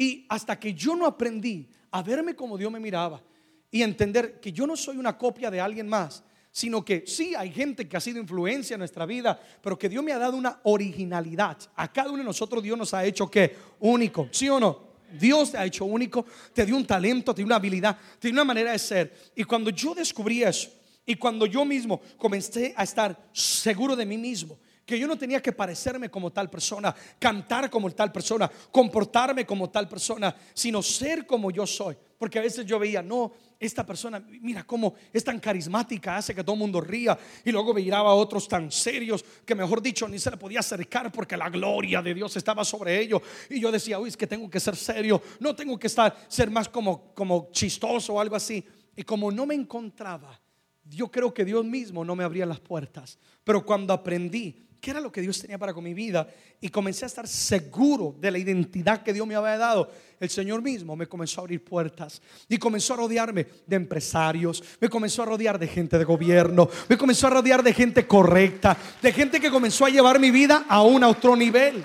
[0.00, 3.22] Y hasta que yo no aprendí a verme como Dios me miraba
[3.70, 7.52] y entender que yo no soy una copia de alguien más, sino que sí hay
[7.52, 10.58] gente que ha sido influencia en nuestra vida, pero que Dios me ha dado una
[10.62, 11.58] originalidad.
[11.76, 14.88] A cada uno de nosotros Dios nos ha hecho que único, ¿sí o no?
[15.20, 18.32] Dios te ha hecho único, te dio un talento, te dio una habilidad, te dio
[18.32, 19.32] una manera de ser.
[19.36, 20.70] Y cuando yo descubrí eso,
[21.04, 25.40] y cuando yo mismo comencé a estar seguro de mí mismo, que yo no tenía
[25.40, 31.26] que parecerme como tal persona, cantar como tal persona, comportarme como tal persona, sino ser
[31.26, 31.96] como yo soy.
[32.18, 36.42] Porque a veces yo veía, no, esta persona, mira cómo es tan carismática, hace que
[36.42, 37.18] todo el mundo ría.
[37.44, 41.12] Y luego miraba a otros tan serios que, mejor dicho, ni se le podía acercar
[41.12, 43.22] porque la gloria de Dios estaba sobre ellos.
[43.48, 46.50] Y yo decía, uy, es que tengo que ser serio, no tengo que estar, ser
[46.50, 48.64] más como, como chistoso o algo así.
[48.96, 50.38] Y como no me encontraba,
[50.84, 53.18] yo creo que Dios mismo no me abría las puertas.
[53.44, 56.26] Pero cuando aprendí qué era lo que Dios tenía para con mi vida
[56.60, 60.62] y comencé a estar seguro de la identidad que Dios me había dado, el Señor
[60.62, 65.26] mismo me comenzó a abrir puertas y comenzó a rodearme de empresarios, me comenzó a
[65.26, 69.50] rodear de gente de gobierno, me comenzó a rodear de gente correcta, de gente que
[69.50, 71.84] comenzó a llevar mi vida a un otro nivel.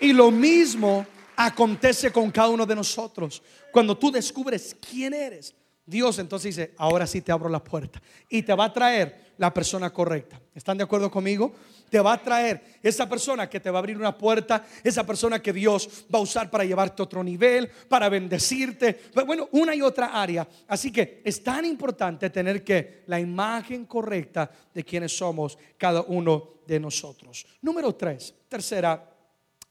[0.00, 3.42] Y lo mismo acontece con cada uno de nosotros.
[3.72, 5.54] Cuando tú descubres quién eres,
[5.90, 9.52] Dios entonces dice, ahora sí te abro la puerta y te va a traer la
[9.52, 10.40] persona correcta.
[10.54, 11.52] ¿Están de acuerdo conmigo?
[11.90, 15.42] Te va a traer esa persona que te va a abrir una puerta, esa persona
[15.42, 19.82] que Dios va a usar para llevarte a otro nivel, para bendecirte, bueno, una y
[19.82, 20.46] otra área.
[20.68, 26.60] Así que es tan importante tener que la imagen correcta de quienes somos cada uno
[26.66, 27.46] de nosotros.
[27.60, 29.10] Número tres, tercera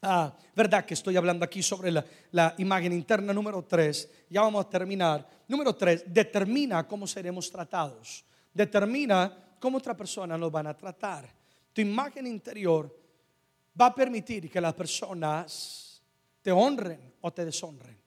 [0.01, 4.09] Ah, verdad que estoy hablando aquí sobre la, imagen interna número tres.
[4.29, 5.27] Ya vamos a terminar.
[5.47, 8.23] Número tres, determina cómo seremos tratados.
[8.53, 11.38] Determina cómo otra persona nos van a tratar
[11.73, 12.95] tu imagen interior
[13.79, 16.01] va a permitir que las personas
[16.41, 17.97] te honren o te deshonren,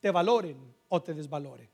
[0.00, 0.56] te valoren
[0.88, 1.68] o te desvaloren.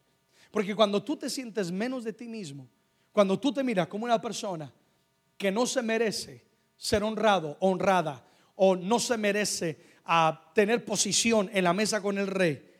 [0.50, 2.68] Porque cuando tú te sientes menos de ti mismo,
[3.12, 4.72] cuando tú te miras como una persona
[5.37, 6.44] que no se merece
[6.76, 8.24] ser honrado, honrada,
[8.56, 12.72] o no se merece a tener posición en la mesa con el rey,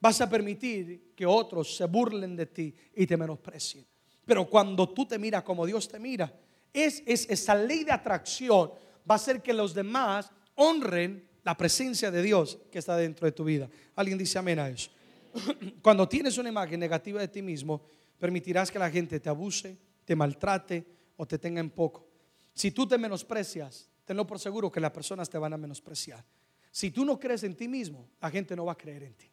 [0.00, 3.86] vas a permitir que otros se burlen de ti y te menosprecien.
[4.24, 6.32] Pero cuando tú te miras como Dios te mira,
[6.74, 8.72] es, es esa ley de atracción
[9.08, 13.32] va a hacer que los demás honren la presencia de Dios que está dentro de
[13.32, 13.68] tu vida.
[13.94, 14.90] Alguien dice amén a eso.
[15.82, 17.82] Cuando tienes una imagen negativa de ti mismo,
[18.18, 20.84] permitirás que la gente te abuse, te maltrate
[21.16, 22.08] o te tenga en poco.
[22.54, 26.24] Si tú te menosprecias, tenlo por seguro que las personas te van a menospreciar.
[26.70, 29.30] Si tú no crees en ti mismo, la gente no va a creer en ti.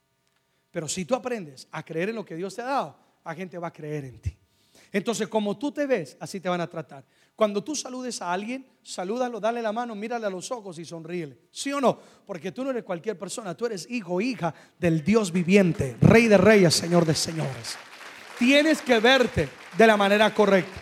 [0.69, 3.57] Pero si tú aprendes a creer en lo que Dios te ha dado, la gente
[3.57, 4.37] va a creer en ti.
[4.91, 7.05] Entonces, como tú te ves, así te van a tratar.
[7.35, 11.37] Cuando tú saludes a alguien, salúdalo, dale la mano, mírale a los ojos y sonríele.
[11.49, 11.97] ¿Sí o no?
[12.25, 16.37] Porque tú no eres cualquier persona, tú eres hijo hija del Dios viviente, Rey de
[16.37, 17.77] reyes, Señor de señores.
[18.37, 20.81] Tienes que verte de la manera correcta.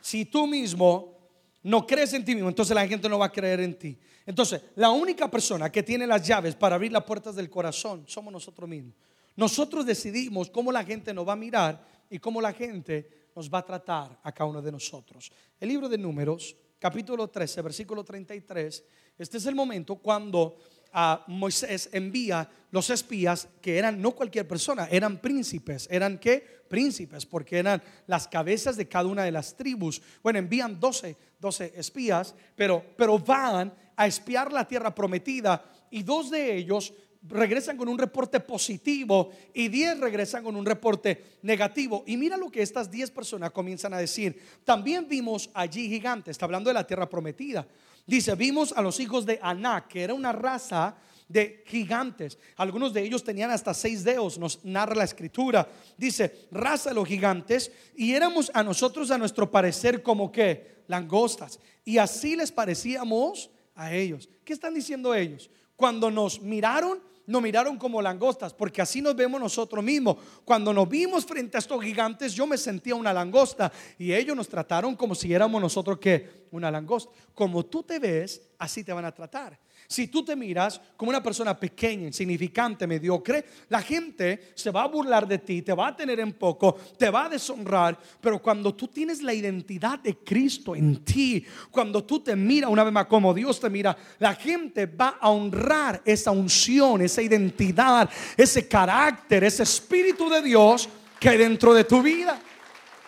[0.00, 1.18] Si tú mismo
[1.64, 3.98] no crees en ti mismo, entonces la gente no va a creer en ti.
[4.26, 8.32] Entonces, la única persona que tiene las llaves para abrir las puertas del corazón somos
[8.32, 8.94] nosotros mismos.
[9.36, 13.58] Nosotros decidimos cómo la gente nos va a mirar y cómo la gente nos va
[13.58, 15.32] a tratar a cada uno de nosotros.
[15.58, 18.84] El libro de Números, capítulo 13, versículo 33,
[19.18, 20.56] este es el momento cuando
[20.96, 25.88] a Moisés envía los espías que eran no cualquier persona, eran príncipes.
[25.90, 26.62] ¿Eran qué?
[26.68, 30.00] Príncipes, porque eran las cabezas de cada una de las tribus.
[30.22, 36.30] Bueno, envían 12, 12 espías, pero, pero van a espiar la tierra prometida y dos
[36.30, 36.92] de ellos
[37.28, 42.04] regresan con un reporte positivo y 10 regresan con un reporte negativo.
[42.06, 44.40] Y mira lo que estas 10 personas comienzan a decir.
[44.64, 47.66] También vimos allí gigantes, está hablando de la tierra prometida.
[48.06, 50.96] Dice, vimos a los hijos de Anak, que era una raza
[51.28, 52.38] de gigantes.
[52.56, 55.66] Algunos de ellos tenían hasta seis dedos, nos narra la escritura.
[55.96, 61.58] Dice, raza de los gigantes, y éramos a nosotros, a nuestro parecer, como que langostas.
[61.84, 64.28] Y así les parecíamos a ellos.
[64.44, 65.50] ¿Qué están diciendo ellos?
[65.76, 70.16] Cuando nos miraron, nos miraron como langostas, porque así nos vemos nosotros mismos.
[70.44, 74.48] Cuando nos vimos frente a estos gigantes, yo me sentía una langosta y ellos nos
[74.48, 77.12] trataron como si éramos nosotros que una langosta.
[77.34, 79.58] Como tú te ves, así te van a tratar.
[79.86, 84.88] Si tú te miras como una persona pequeña, insignificante, mediocre, la gente se va a
[84.88, 87.98] burlar de ti, te va a tener en poco, te va a deshonrar.
[88.20, 92.84] Pero cuando tú tienes la identidad de Cristo en ti, cuando tú te miras una
[92.84, 98.08] vez más como Dios te mira, la gente va a honrar esa unción, esa identidad,
[98.36, 100.88] ese carácter, ese espíritu de Dios
[101.20, 102.40] que hay dentro de tu vida.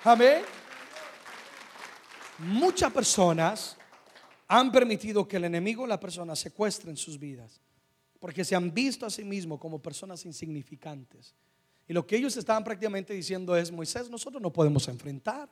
[0.05, 0.56] Amén.
[2.38, 3.77] Muchas personas
[4.49, 7.61] han permitido que el enemigo la persona secuestre en sus vidas,
[8.20, 11.35] porque se han visto a sí mismos como personas insignificantes.
[11.88, 15.49] Y lo que ellos estaban prácticamente diciendo es, Moisés, nosotros no podemos enfrentar.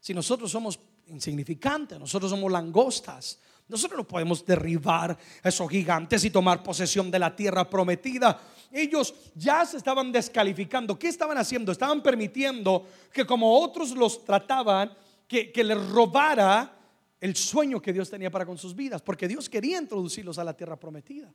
[0.00, 6.30] Si nosotros somos insignificantes, nosotros somos langostas, nosotros no podemos derribar a esos gigantes y
[6.30, 8.40] tomar posesión de la tierra prometida.
[8.72, 10.98] Ellos ya se estaban descalificando.
[10.98, 11.70] ¿Qué estaban haciendo?
[11.70, 14.92] Estaban permitiendo que como otros los trataban,
[15.30, 16.76] que, que les robara
[17.20, 20.56] el sueño que Dios tenía para con sus vidas, porque Dios quería introducirlos a la
[20.56, 21.32] tierra prometida.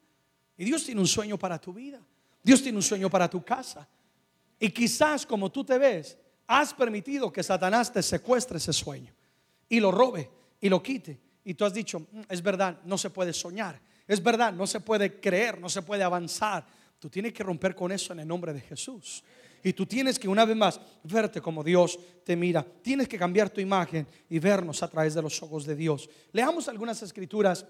[0.57, 2.01] Y Dios tiene un sueño para tu vida.
[2.43, 3.87] Dios tiene un sueño para tu casa.
[4.59, 9.13] Y quizás como tú te ves, has permitido que Satanás te secuestre ese sueño
[9.69, 10.29] y lo robe
[10.59, 11.17] y lo quite.
[11.45, 13.79] Y tú has dicho, mm, es verdad, no se puede soñar.
[14.05, 16.65] Es verdad, no se puede creer, no se puede avanzar.
[16.99, 19.23] Tú tienes que romper con eso en el nombre de Jesús.
[19.65, 22.63] Y tú tienes que una vez más verte como Dios te mira.
[22.83, 26.07] Tienes que cambiar tu imagen y vernos a través de los ojos de Dios.
[26.33, 27.65] Leamos algunas escrituras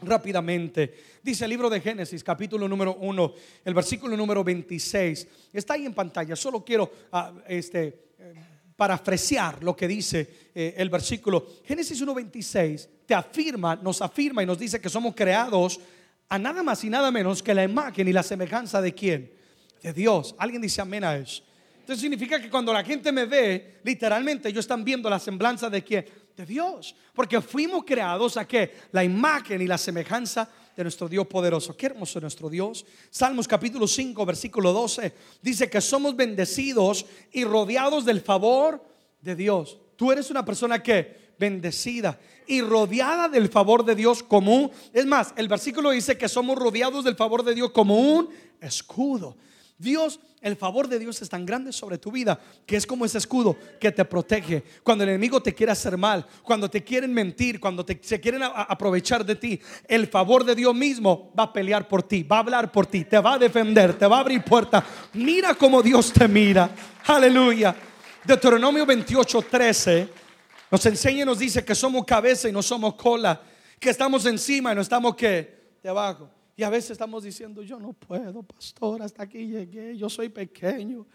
[0.00, 0.92] rápidamente.
[1.22, 5.28] Dice el libro de Génesis, capítulo número 1, el versículo número 26.
[5.52, 6.34] Está ahí en pantalla.
[6.34, 8.34] Solo quiero uh, este, eh,
[8.74, 11.46] parafrasear lo que dice eh, el versículo.
[11.64, 15.78] Génesis 1.26 te afirma, nos afirma y nos dice que somos creados
[16.28, 19.39] a nada más y nada menos que la imagen y la semejanza de quién?
[19.82, 20.34] De Dios.
[20.38, 21.42] Alguien dice amén a eso.
[21.80, 25.82] Entonces significa que cuando la gente me ve, literalmente ellos están viendo la semblanza de
[25.82, 26.06] quién?
[26.36, 26.94] De Dios.
[27.12, 28.74] Porque fuimos creados a qué?
[28.92, 31.76] La imagen y la semejanza de nuestro Dios poderoso.
[31.76, 32.86] Qué hermoso es nuestro Dios.
[33.10, 35.12] Salmos capítulo 5, versículo 12.
[35.42, 38.84] Dice que somos bendecidos y rodeados del favor
[39.20, 39.78] de Dios.
[39.96, 44.70] Tú eres una persona que bendecida y rodeada del favor de Dios común.
[44.92, 48.28] Es más, el versículo dice que somos rodeados del favor de Dios como un
[48.60, 49.36] escudo.
[49.80, 53.16] Dios, el favor de Dios es tan grande sobre tu vida que es como ese
[53.16, 54.62] escudo que te protege.
[54.82, 59.24] Cuando el enemigo te quiere hacer mal, cuando te quieren mentir, cuando se quieren aprovechar
[59.24, 59.58] de ti,
[59.88, 63.06] el favor de Dios mismo va a pelear por ti, va a hablar por ti,
[63.06, 64.84] te va a defender, te va a abrir puerta.
[65.14, 66.68] Mira cómo Dios te mira.
[67.06, 67.74] Aleluya.
[68.22, 70.08] Deuteronomio 28, 13
[70.70, 73.40] nos enseña y nos dice que somos cabeza y no somos cola,
[73.78, 76.28] que estamos encima y no estamos que debajo.
[76.60, 81.06] Y a veces estamos diciendo, yo no puedo, pastor, hasta aquí llegué, yo soy pequeño.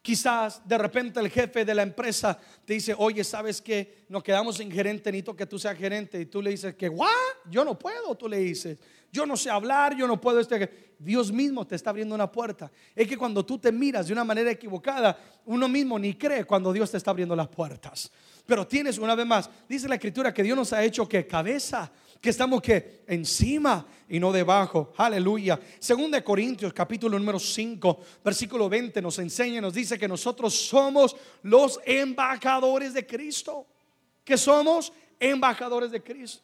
[0.00, 4.58] Quizás de repente el jefe de la empresa te dice, oye, ¿sabes que Nos quedamos
[4.58, 6.20] sin gerente, necesito que tú seas gerente.
[6.20, 7.10] Y tú le dices que, ¿what?
[7.50, 8.78] Yo no puedo, tú le dices.
[9.10, 10.38] Yo no sé hablar, yo no puedo.
[10.38, 10.94] Este...
[11.00, 12.70] Dios mismo te está abriendo una puerta.
[12.94, 16.72] Es que cuando tú te miras de una manera equivocada, uno mismo ni cree cuando
[16.74, 18.12] Dios te está abriendo las puertas.
[18.44, 21.90] Pero tienes una vez más, dice la escritura que Dios nos ha hecho que cabeza
[22.20, 24.92] que estamos que encima y no debajo.
[24.96, 25.58] Aleluya.
[25.78, 31.16] Según de Corintios capítulo número 5, versículo 20 nos enseña, nos dice que nosotros somos
[31.42, 33.66] los embajadores de Cristo.
[34.24, 36.42] Que somos embajadores de Cristo.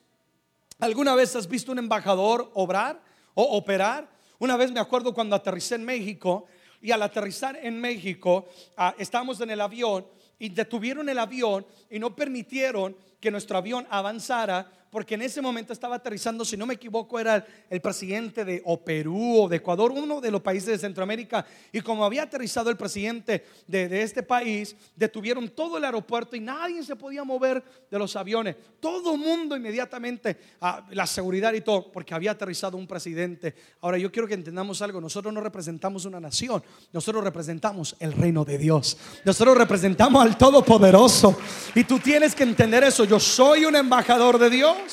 [0.78, 3.02] ¿Alguna vez has visto un embajador obrar
[3.34, 4.08] o operar?
[4.38, 6.46] Una vez me acuerdo cuando aterricé en México
[6.80, 8.46] y al aterrizar en México
[8.76, 10.06] ah, estábamos en el avión
[10.38, 15.72] y detuvieron el avión y no permitieron que nuestro avión avanzara porque en ese momento
[15.72, 19.92] estaba aterrizando, si no me equivoco, era el presidente de o Perú o de Ecuador,
[19.92, 21.44] uno de los países de Centroamérica.
[21.72, 26.82] Y como había aterrizado el presidente de, este país, detuvieron todo el aeropuerto y nadie
[26.82, 28.56] se podía mover de los aviones.
[28.80, 33.54] Todo el mundo inmediatamente, ah, la seguridad y todo, porque había aterrizado un presidente.
[33.80, 36.62] Ahora yo quiero que entendamos algo, nosotros no representamos una nación,
[36.92, 38.96] nosotros representamos el reino de Dios.
[39.24, 41.36] Nosotros representamos al Todopoderoso.
[41.74, 44.85] Y tú tienes que entender eso, yo soy un embajador de Dios.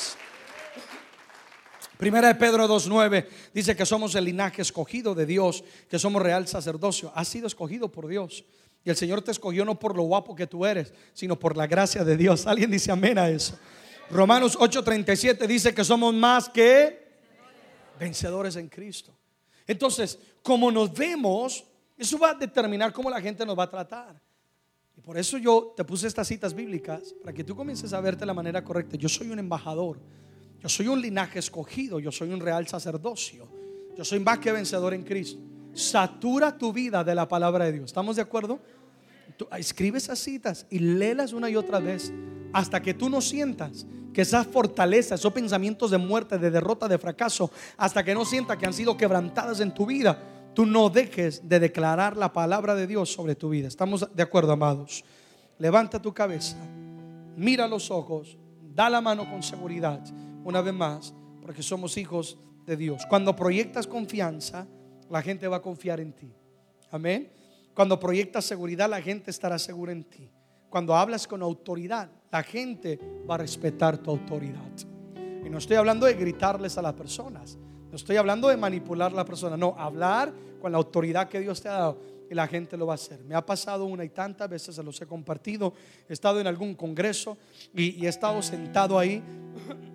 [1.96, 6.46] Primera de Pedro 2.9 dice que somos el linaje escogido de Dios, que somos real
[6.48, 7.12] sacerdocio.
[7.14, 8.44] Has sido escogido por Dios.
[8.84, 11.66] Y el Señor te escogió no por lo guapo que tú eres, sino por la
[11.66, 12.46] gracia de Dios.
[12.46, 13.58] Alguien dice amén a eso.
[14.10, 17.04] Romanos 8:37 dice que somos más que
[17.98, 19.16] vencedores en Cristo.
[19.66, 21.64] Entonces, como nos vemos,
[21.96, 24.20] eso va a determinar cómo la gente nos va a tratar.
[25.04, 28.26] Por eso yo te puse estas citas bíblicas, para que tú comiences a verte de
[28.26, 28.96] la manera correcta.
[28.96, 29.98] Yo soy un embajador
[30.64, 33.46] yo soy un linaje escogido, yo soy un real sacerdocio.
[33.98, 35.38] Yo soy más que vencedor en Cristo.
[35.74, 37.84] Satura tu vida de la palabra de Dios.
[37.84, 38.58] ¿Estamos de acuerdo?
[39.36, 42.10] Tú, escribe esas citas y léelas una y otra vez
[42.54, 43.84] hasta que tú no sientas
[44.14, 48.56] que esas fortalezas, esos pensamientos de muerte, de derrota, de fracaso, hasta que no sientas
[48.56, 50.18] que han sido quebrantadas en tu vida,
[50.54, 53.68] tú no dejes de declarar la palabra de Dios sobre tu vida.
[53.68, 55.04] ¿Estamos de acuerdo, amados?
[55.58, 56.56] Levanta tu cabeza,
[57.36, 58.36] mira los ojos,
[58.74, 60.00] da la mano con seguridad
[60.44, 63.04] una vez más, porque somos hijos de Dios.
[63.08, 64.66] Cuando proyectas confianza,
[65.10, 66.32] la gente va a confiar en ti.
[66.90, 67.30] Amén.
[67.74, 70.30] Cuando proyectas seguridad, la gente estará segura en ti.
[70.70, 72.98] Cuando hablas con autoridad, la gente
[73.28, 74.72] va a respetar tu autoridad.
[75.44, 77.58] Y no estoy hablando de gritarles a las personas.
[77.94, 79.56] No estoy hablando de manipular a la persona.
[79.56, 82.94] No, hablar con la autoridad que Dios te ha dado y la gente lo va
[82.94, 83.20] a hacer.
[83.22, 85.72] Me ha pasado una y tantas veces, se los he compartido.
[86.08, 87.38] He estado en algún congreso
[87.72, 89.22] y, he estado sentado ahí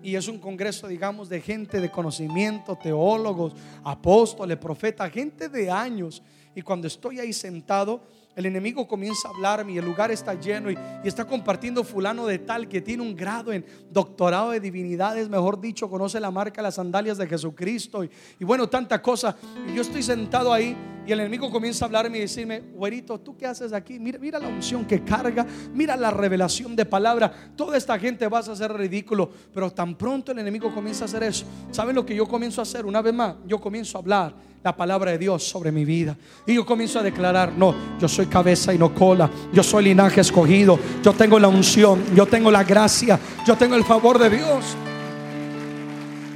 [0.02, 3.52] y es un congreso, digamos, de gente de conocimiento, teólogos,
[3.84, 6.22] apóstoles, profetas, gente de años.
[6.54, 8.00] Y cuando estoy ahí sentado,
[8.36, 12.38] el enemigo comienza a hablarme y el lugar está lleno y, está compartiendo fulano de
[12.38, 16.76] tal que tiene un grado en doctorado de divinidades, mejor dicho, conoce la marca las
[16.76, 19.36] sandalias de Jesucristo y, y bueno, tanta cosa.
[19.68, 20.76] Y yo estoy sentado ahí
[21.06, 23.98] y el enemigo comienza a hablarme y decirme, güerito, ¿tú qué haces aquí?
[23.98, 27.32] Mira, mira la unción que carga, mira la revelación de palabra.
[27.56, 31.22] Toda esta gente vas a hacer ridículo, pero tan pronto el enemigo comienza a hacer
[31.22, 31.46] eso.
[31.70, 32.84] ¿Saben lo que yo comienzo a hacer?
[32.84, 36.16] Una vez más, yo comienzo a hablar la palabra de Dios sobre mi vida.
[36.46, 40.20] Y yo comienzo a declarar, no, yo soy cabeza y no cola, yo soy linaje
[40.20, 44.76] escogido, yo tengo la unción, yo tengo la gracia, yo tengo el favor de Dios.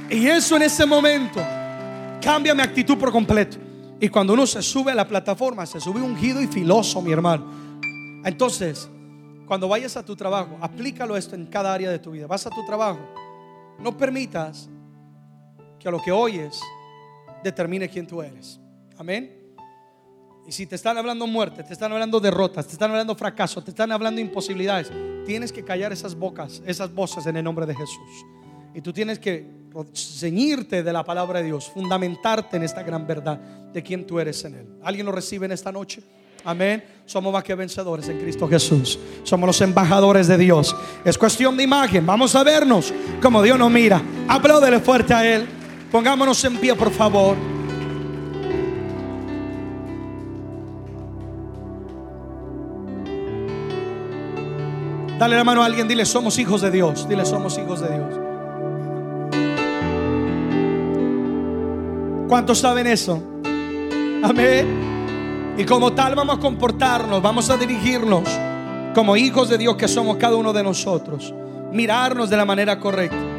[0.09, 1.39] Y eso en ese momento
[2.21, 3.57] cambia mi actitud por completo.
[3.99, 7.45] Y cuando uno se sube a la plataforma, se sube ungido y filoso, mi hermano.
[8.23, 8.89] Entonces,
[9.45, 12.25] cuando vayas a tu trabajo, aplícalo esto en cada área de tu vida.
[12.25, 12.99] Vas a tu trabajo,
[13.79, 14.67] no permitas
[15.79, 16.59] que a lo que oyes
[17.45, 18.59] determine quién tú eres.
[18.97, 19.31] Amén.
[20.47, 23.71] Y si te están hablando muerte, te están hablando derrotas, te están hablando fracaso, te
[23.71, 24.91] están hablando imposibilidades,
[25.25, 28.25] tienes que callar esas bocas, esas voces en el nombre de Jesús.
[28.73, 29.45] Y tú tienes que
[29.93, 33.39] ceñirte de la palabra de Dios, fundamentarte en esta gran verdad
[33.73, 34.67] de quién tú eres en Él.
[34.83, 36.01] ¿Alguien lo recibe en esta noche?
[36.43, 36.83] Amén.
[37.05, 38.99] Somos más que vencedores en Cristo Jesús.
[39.23, 40.75] Somos los embajadores de Dios.
[41.03, 42.05] Es cuestión de imagen.
[42.05, 44.01] Vamos a vernos como Dios nos mira.
[44.27, 45.47] Apláudele fuerte a Él.
[45.91, 47.35] Pongámonos en pie, por favor.
[55.17, 57.07] Dale la mano a alguien, dile, somos hijos de Dios.
[57.07, 58.19] Dile, somos hijos de Dios.
[62.27, 63.23] ¿Cuántos saben eso?
[64.23, 65.55] Amén.
[65.57, 68.27] Y como tal vamos a comportarnos, vamos a dirigirnos
[68.93, 71.33] como hijos de Dios que somos cada uno de nosotros.
[71.71, 73.34] Mirarnos de la manera correcta.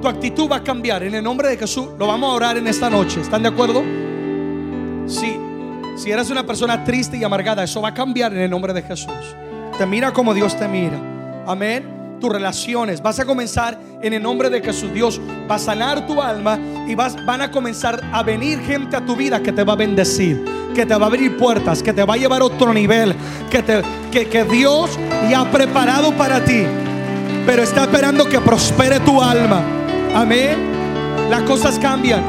[0.00, 1.88] Tu actitud va a cambiar en el nombre de Jesús.
[1.98, 3.20] Lo vamos a orar en esta noche.
[3.20, 3.82] ¿Están de acuerdo?
[5.06, 5.36] Sí.
[5.96, 8.82] Si eres una persona triste y amargada, eso va a cambiar en el nombre de
[8.82, 9.34] Jesús.
[9.76, 10.98] Te mira como Dios te mira.
[11.46, 13.02] Amén tus relaciones.
[13.02, 14.92] Vas a comenzar en el nombre de Jesús.
[14.92, 15.20] Dios
[15.50, 19.16] va a sanar tu alma y vas, van a comenzar a venir gente a tu
[19.16, 20.44] vida que te va a bendecir,
[20.74, 23.14] que te va a abrir puertas, que te va a llevar a otro nivel,
[23.50, 26.64] que, te, que, que Dios ya ha preparado para ti.
[27.46, 29.77] Pero está esperando que prospere tu alma.
[30.20, 30.58] Amén.
[31.30, 32.22] Las cosas cambian.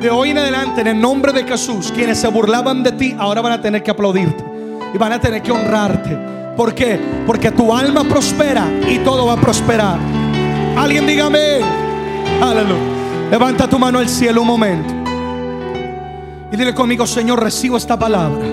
[0.00, 3.40] De hoy en adelante, en el nombre de Jesús, quienes se burlaban de ti, ahora
[3.40, 4.44] van a tener que aplaudirte
[4.94, 6.98] y van a tener que honrarte ¿Por qué?
[7.26, 9.98] Porque tu alma prospera y todo va a prosperar.
[10.76, 11.60] Alguien dígame.
[12.40, 13.30] Aleluya.
[13.30, 14.94] Levanta tu mano al cielo un momento.
[16.50, 18.46] Y dile conmigo, Señor, recibo esta palabra.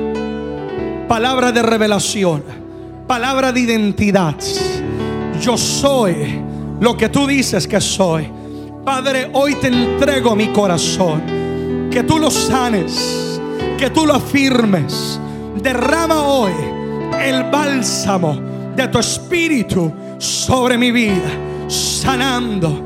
[1.07, 2.43] Palabra de revelación.
[3.07, 4.35] Palabra de identidad.
[5.39, 6.41] Yo soy
[6.83, 8.29] lo que tú dices que soy.
[8.83, 11.89] Padre, hoy te entrego mi corazón.
[11.89, 13.39] Que tú lo sanes.
[13.77, 15.17] Que tú lo afirmes.
[15.61, 16.51] Derrama hoy
[17.23, 18.37] el bálsamo
[18.75, 21.29] de tu espíritu sobre mi vida,
[21.69, 22.81] sanando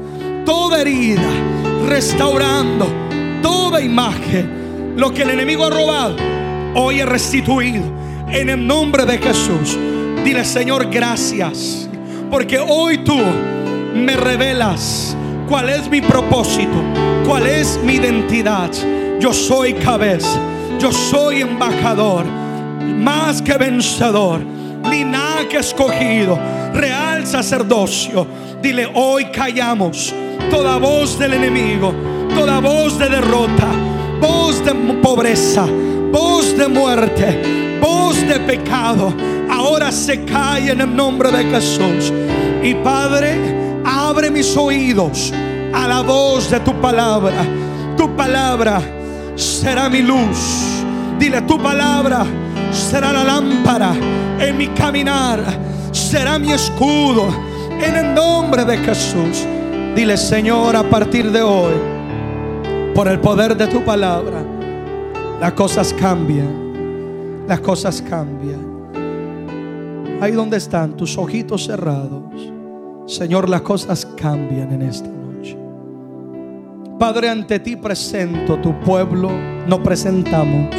[0.46, 1.30] toda herida,
[1.88, 2.86] restaurando
[3.42, 4.94] toda imagen.
[4.96, 6.16] Lo que el enemigo ha robado,
[6.76, 7.84] hoy he restituido
[8.30, 9.76] en el nombre de Jesús.
[10.24, 11.90] Dile, Señor, gracias,
[12.30, 13.18] porque hoy tú
[14.06, 15.16] me revelas
[15.48, 16.84] cuál es mi propósito,
[17.26, 18.72] cuál es mi identidad.
[19.20, 20.40] Yo soy cabeza,
[20.80, 22.26] yo soy embajador
[22.98, 24.42] más que vencedor,
[24.90, 26.38] linaje escogido,
[26.74, 28.28] real sacerdocio.
[28.62, 30.14] Dile, hoy callamos
[30.50, 31.94] toda voz del enemigo,
[32.36, 33.68] toda voz de derrota,
[34.20, 35.66] voz de pobreza,
[36.12, 39.14] voz de muerte, voz de pecado.
[39.50, 42.12] Ahora se cae en el nombre de Jesús.
[42.64, 43.57] Y Padre,
[43.88, 45.32] abre mis oídos
[45.74, 47.46] a la voz de tu palabra.
[47.96, 48.82] Tu palabra
[49.36, 50.84] será mi luz.
[51.18, 52.26] Dile, tu palabra
[52.72, 53.94] será la lámpara
[54.40, 55.40] en mi caminar,
[55.92, 57.28] será mi escudo
[57.82, 59.46] en el nombre de Jesús.
[59.96, 61.74] Dile, Señor, a partir de hoy,
[62.94, 64.44] por el poder de tu palabra,
[65.40, 68.68] las cosas cambian, las cosas cambian.
[70.22, 72.57] Ahí donde están tus ojitos cerrados,
[73.08, 75.58] Señor, las cosas cambian en esta noche.
[77.00, 79.30] Padre, ante ti presento tu pueblo,
[79.66, 80.76] nos presentamos.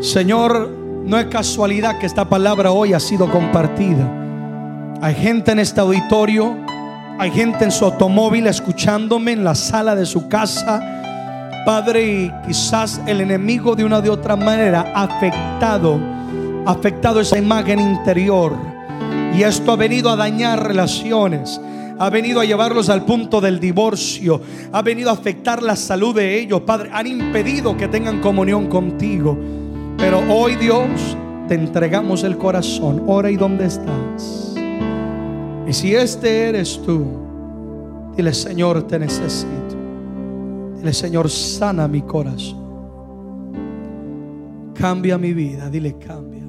[0.00, 0.70] Señor,
[1.04, 4.08] no es casualidad que esta palabra hoy ha sido compartida.
[5.02, 6.56] Hay gente en este auditorio,
[7.18, 10.80] hay gente en su automóvil escuchándome en la sala de su casa.
[11.66, 15.98] Padre, y quizás el enemigo de una de otra manera ha afectado,
[16.66, 18.69] afectado esa imagen interior.
[19.34, 21.60] Y esto ha venido a dañar relaciones
[22.00, 24.40] ha venido a llevarlos al punto del divorcio,
[24.72, 29.36] ha venido a afectar la salud de ellos, Padre, han impedido que tengan comunión contigo.
[29.98, 30.88] Pero hoy Dios
[31.46, 33.04] te entregamos el corazón.
[33.06, 34.54] Ora y dónde estás.
[35.66, 37.04] Y si este eres tú,
[38.16, 39.76] dile Señor, te necesito.
[40.78, 42.60] Dile Señor, sana mi corazón.
[44.72, 45.68] Cambia mi vida.
[45.68, 46.39] Dile, cámbiame.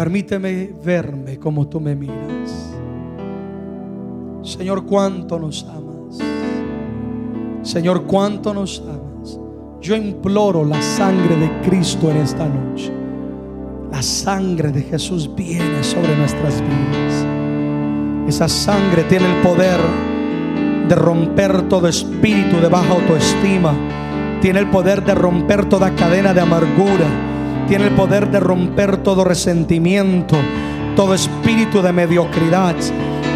[0.00, 2.74] Permíteme verme como tú me miras.
[4.42, 6.18] Señor, cuánto nos amas.
[7.62, 9.38] Señor, cuánto nos amas.
[9.82, 12.90] Yo imploro la sangre de Cristo en esta noche.
[13.92, 17.26] La sangre de Jesús viene sobre nuestras vidas.
[18.26, 19.80] Esa sangre tiene el poder
[20.88, 23.74] de romper todo espíritu de baja autoestima.
[24.40, 27.29] Tiene el poder de romper toda cadena de amargura.
[27.70, 30.36] Tiene el poder de romper todo resentimiento,
[30.96, 32.74] todo espíritu de mediocridad,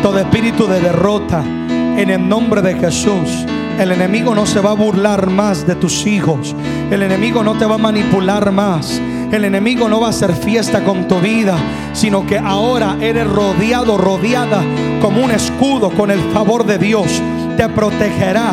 [0.02, 1.40] todo espíritu de derrota.
[1.44, 3.46] En el nombre de Jesús.
[3.78, 6.52] El enemigo no se va a burlar más de tus hijos.
[6.90, 9.00] El enemigo no te va a manipular más.
[9.30, 11.56] El enemigo no va a hacer fiesta con tu vida,
[11.92, 14.64] sino que ahora eres rodeado, rodeada
[15.00, 17.22] como un escudo con el favor de Dios.
[17.56, 18.52] Te protegerá.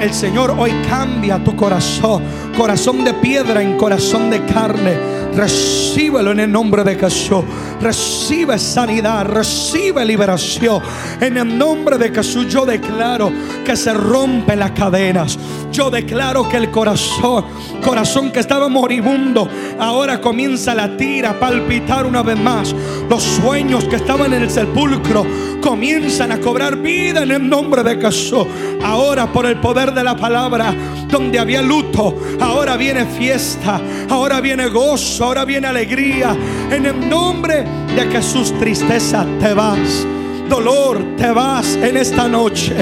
[0.00, 2.24] El Señor hoy cambia tu corazón,
[2.56, 7.44] corazón de piedra en corazón de carne Recíbelo en el nombre de Jesús.
[7.80, 10.82] Recibe sanidad, recibe liberación.
[11.20, 13.32] En el nombre de Jesús yo declaro
[13.64, 15.38] que se rompen las cadenas.
[15.72, 17.44] Yo declaro que el corazón,
[17.82, 22.74] corazón que estaba moribundo, ahora comienza a latir, a palpitar una vez más.
[23.08, 25.24] Los sueños que estaban en el sepulcro
[25.60, 28.46] comienzan a cobrar vida en el nombre de Jesús.
[28.82, 30.74] Ahora por el poder de la palabra,
[31.08, 36.36] donde había luto, ahora viene fiesta, ahora viene gozo, ahora viene alegría.
[36.70, 37.64] En el nombre
[37.94, 40.06] de Jesús, tristeza, te vas.
[40.48, 42.74] Dolor, te vas en esta noche.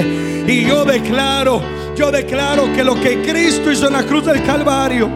[0.47, 1.61] Y yo declaro,
[1.95, 5.09] yo declaro que lo que Cristo hizo en la cruz del Calvario,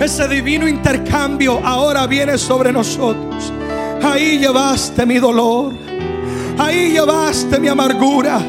[0.00, 3.52] ese divino intercambio ahora viene sobre nosotros.
[4.02, 5.72] Ahí llevaste mi dolor.
[6.58, 8.40] Ahí llevaste mi amargura.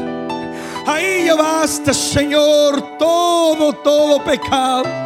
[0.86, 5.05] Ahí llevaste, Señor, todo, todo pecado.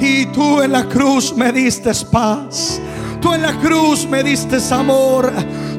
[0.00, 2.80] Y tú en la cruz me diste paz.
[3.20, 5.30] Tú en la cruz me diste amor.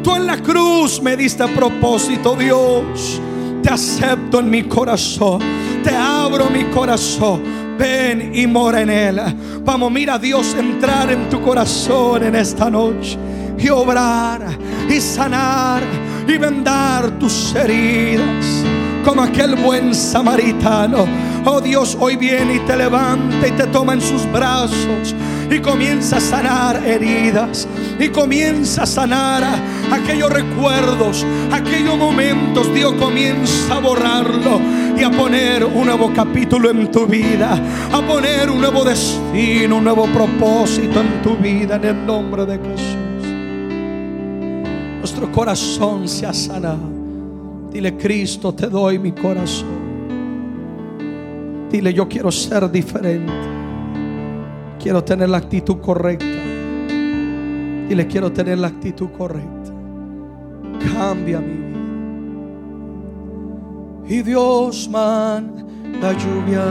[0.04, 3.20] Tú en la cruz me diste propósito, Dios.
[3.64, 5.42] Te acepto en mi corazón.
[5.84, 7.42] Te abro mi corazón.
[7.78, 9.22] Ven y mora en él.
[9.64, 13.18] Vamos, mira a Dios entrar en tu corazón en esta noche.
[13.58, 14.58] Y obrar
[14.90, 15.82] y sanar
[16.28, 18.81] y vendar tus heridas.
[19.04, 21.06] Como aquel buen samaritano.
[21.45, 25.16] Oh Dios, hoy viene y te levanta y te toma en sus brazos
[25.49, 27.68] y comienza a sanar heridas
[27.99, 29.43] y comienza a sanar
[29.91, 32.74] aquellos recuerdos, aquellos momentos.
[32.74, 34.62] Dios comienza a borrarlo
[34.97, 37.60] y a poner un nuevo capítulo en tu vida,
[37.91, 42.58] a poner un nuevo destino, un nuevo propósito en tu vida en el nombre de
[42.58, 42.97] Jesús.
[44.99, 47.01] Nuestro corazón se ha sanado.
[47.72, 49.82] Dile, Cristo, te doy mi corazón.
[51.72, 53.32] Dile, yo quiero ser diferente.
[54.78, 56.26] Quiero tener la actitud correcta.
[57.88, 59.72] Dile, quiero tener la actitud correcta.
[60.94, 61.72] Cambia mi vida.
[64.10, 66.64] Y Dios manda lluvia.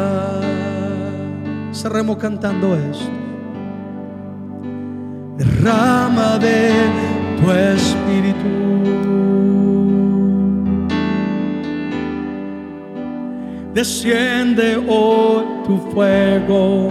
[1.73, 3.09] Cerremos cantando esto.
[5.39, 6.73] Derrama de
[7.41, 9.00] tu espíritu.
[13.73, 16.89] Desciende hoy tu fuego,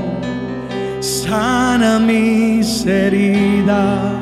[1.02, 4.14] sana mis heridas,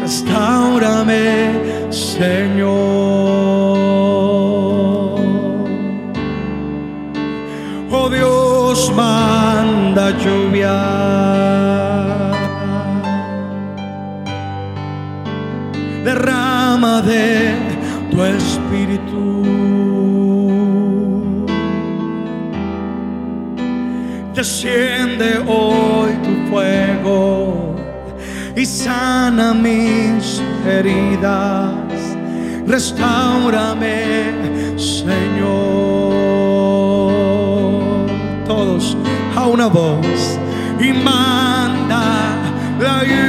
[0.00, 1.52] restaurame,
[1.90, 2.70] Señor.
[7.92, 10.76] Oh Dios, manda lluvia.
[16.04, 17.54] Derrama de
[18.10, 19.09] tu espíritu.
[24.40, 27.76] Desciende hoy tu fuego
[28.56, 31.74] y sana mis heridas.
[32.66, 34.32] Restaurame,
[34.78, 35.42] Señor.
[38.46, 38.96] Todos
[39.36, 40.38] a una voz
[40.80, 42.38] y manda
[42.80, 43.28] la lluvia.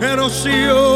[0.00, 0.95] Erosión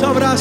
[0.00, 0.39] de Dios,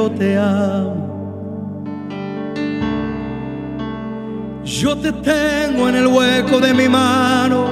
[0.00, 0.96] yo te amo.
[4.64, 7.66] Yo te tengo en el hueco de mi mano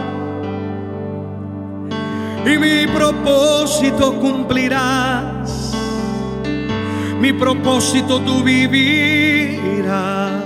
[2.45, 5.73] y mi propósito cumplirás.
[7.19, 10.38] Mi propósito tú vivirás.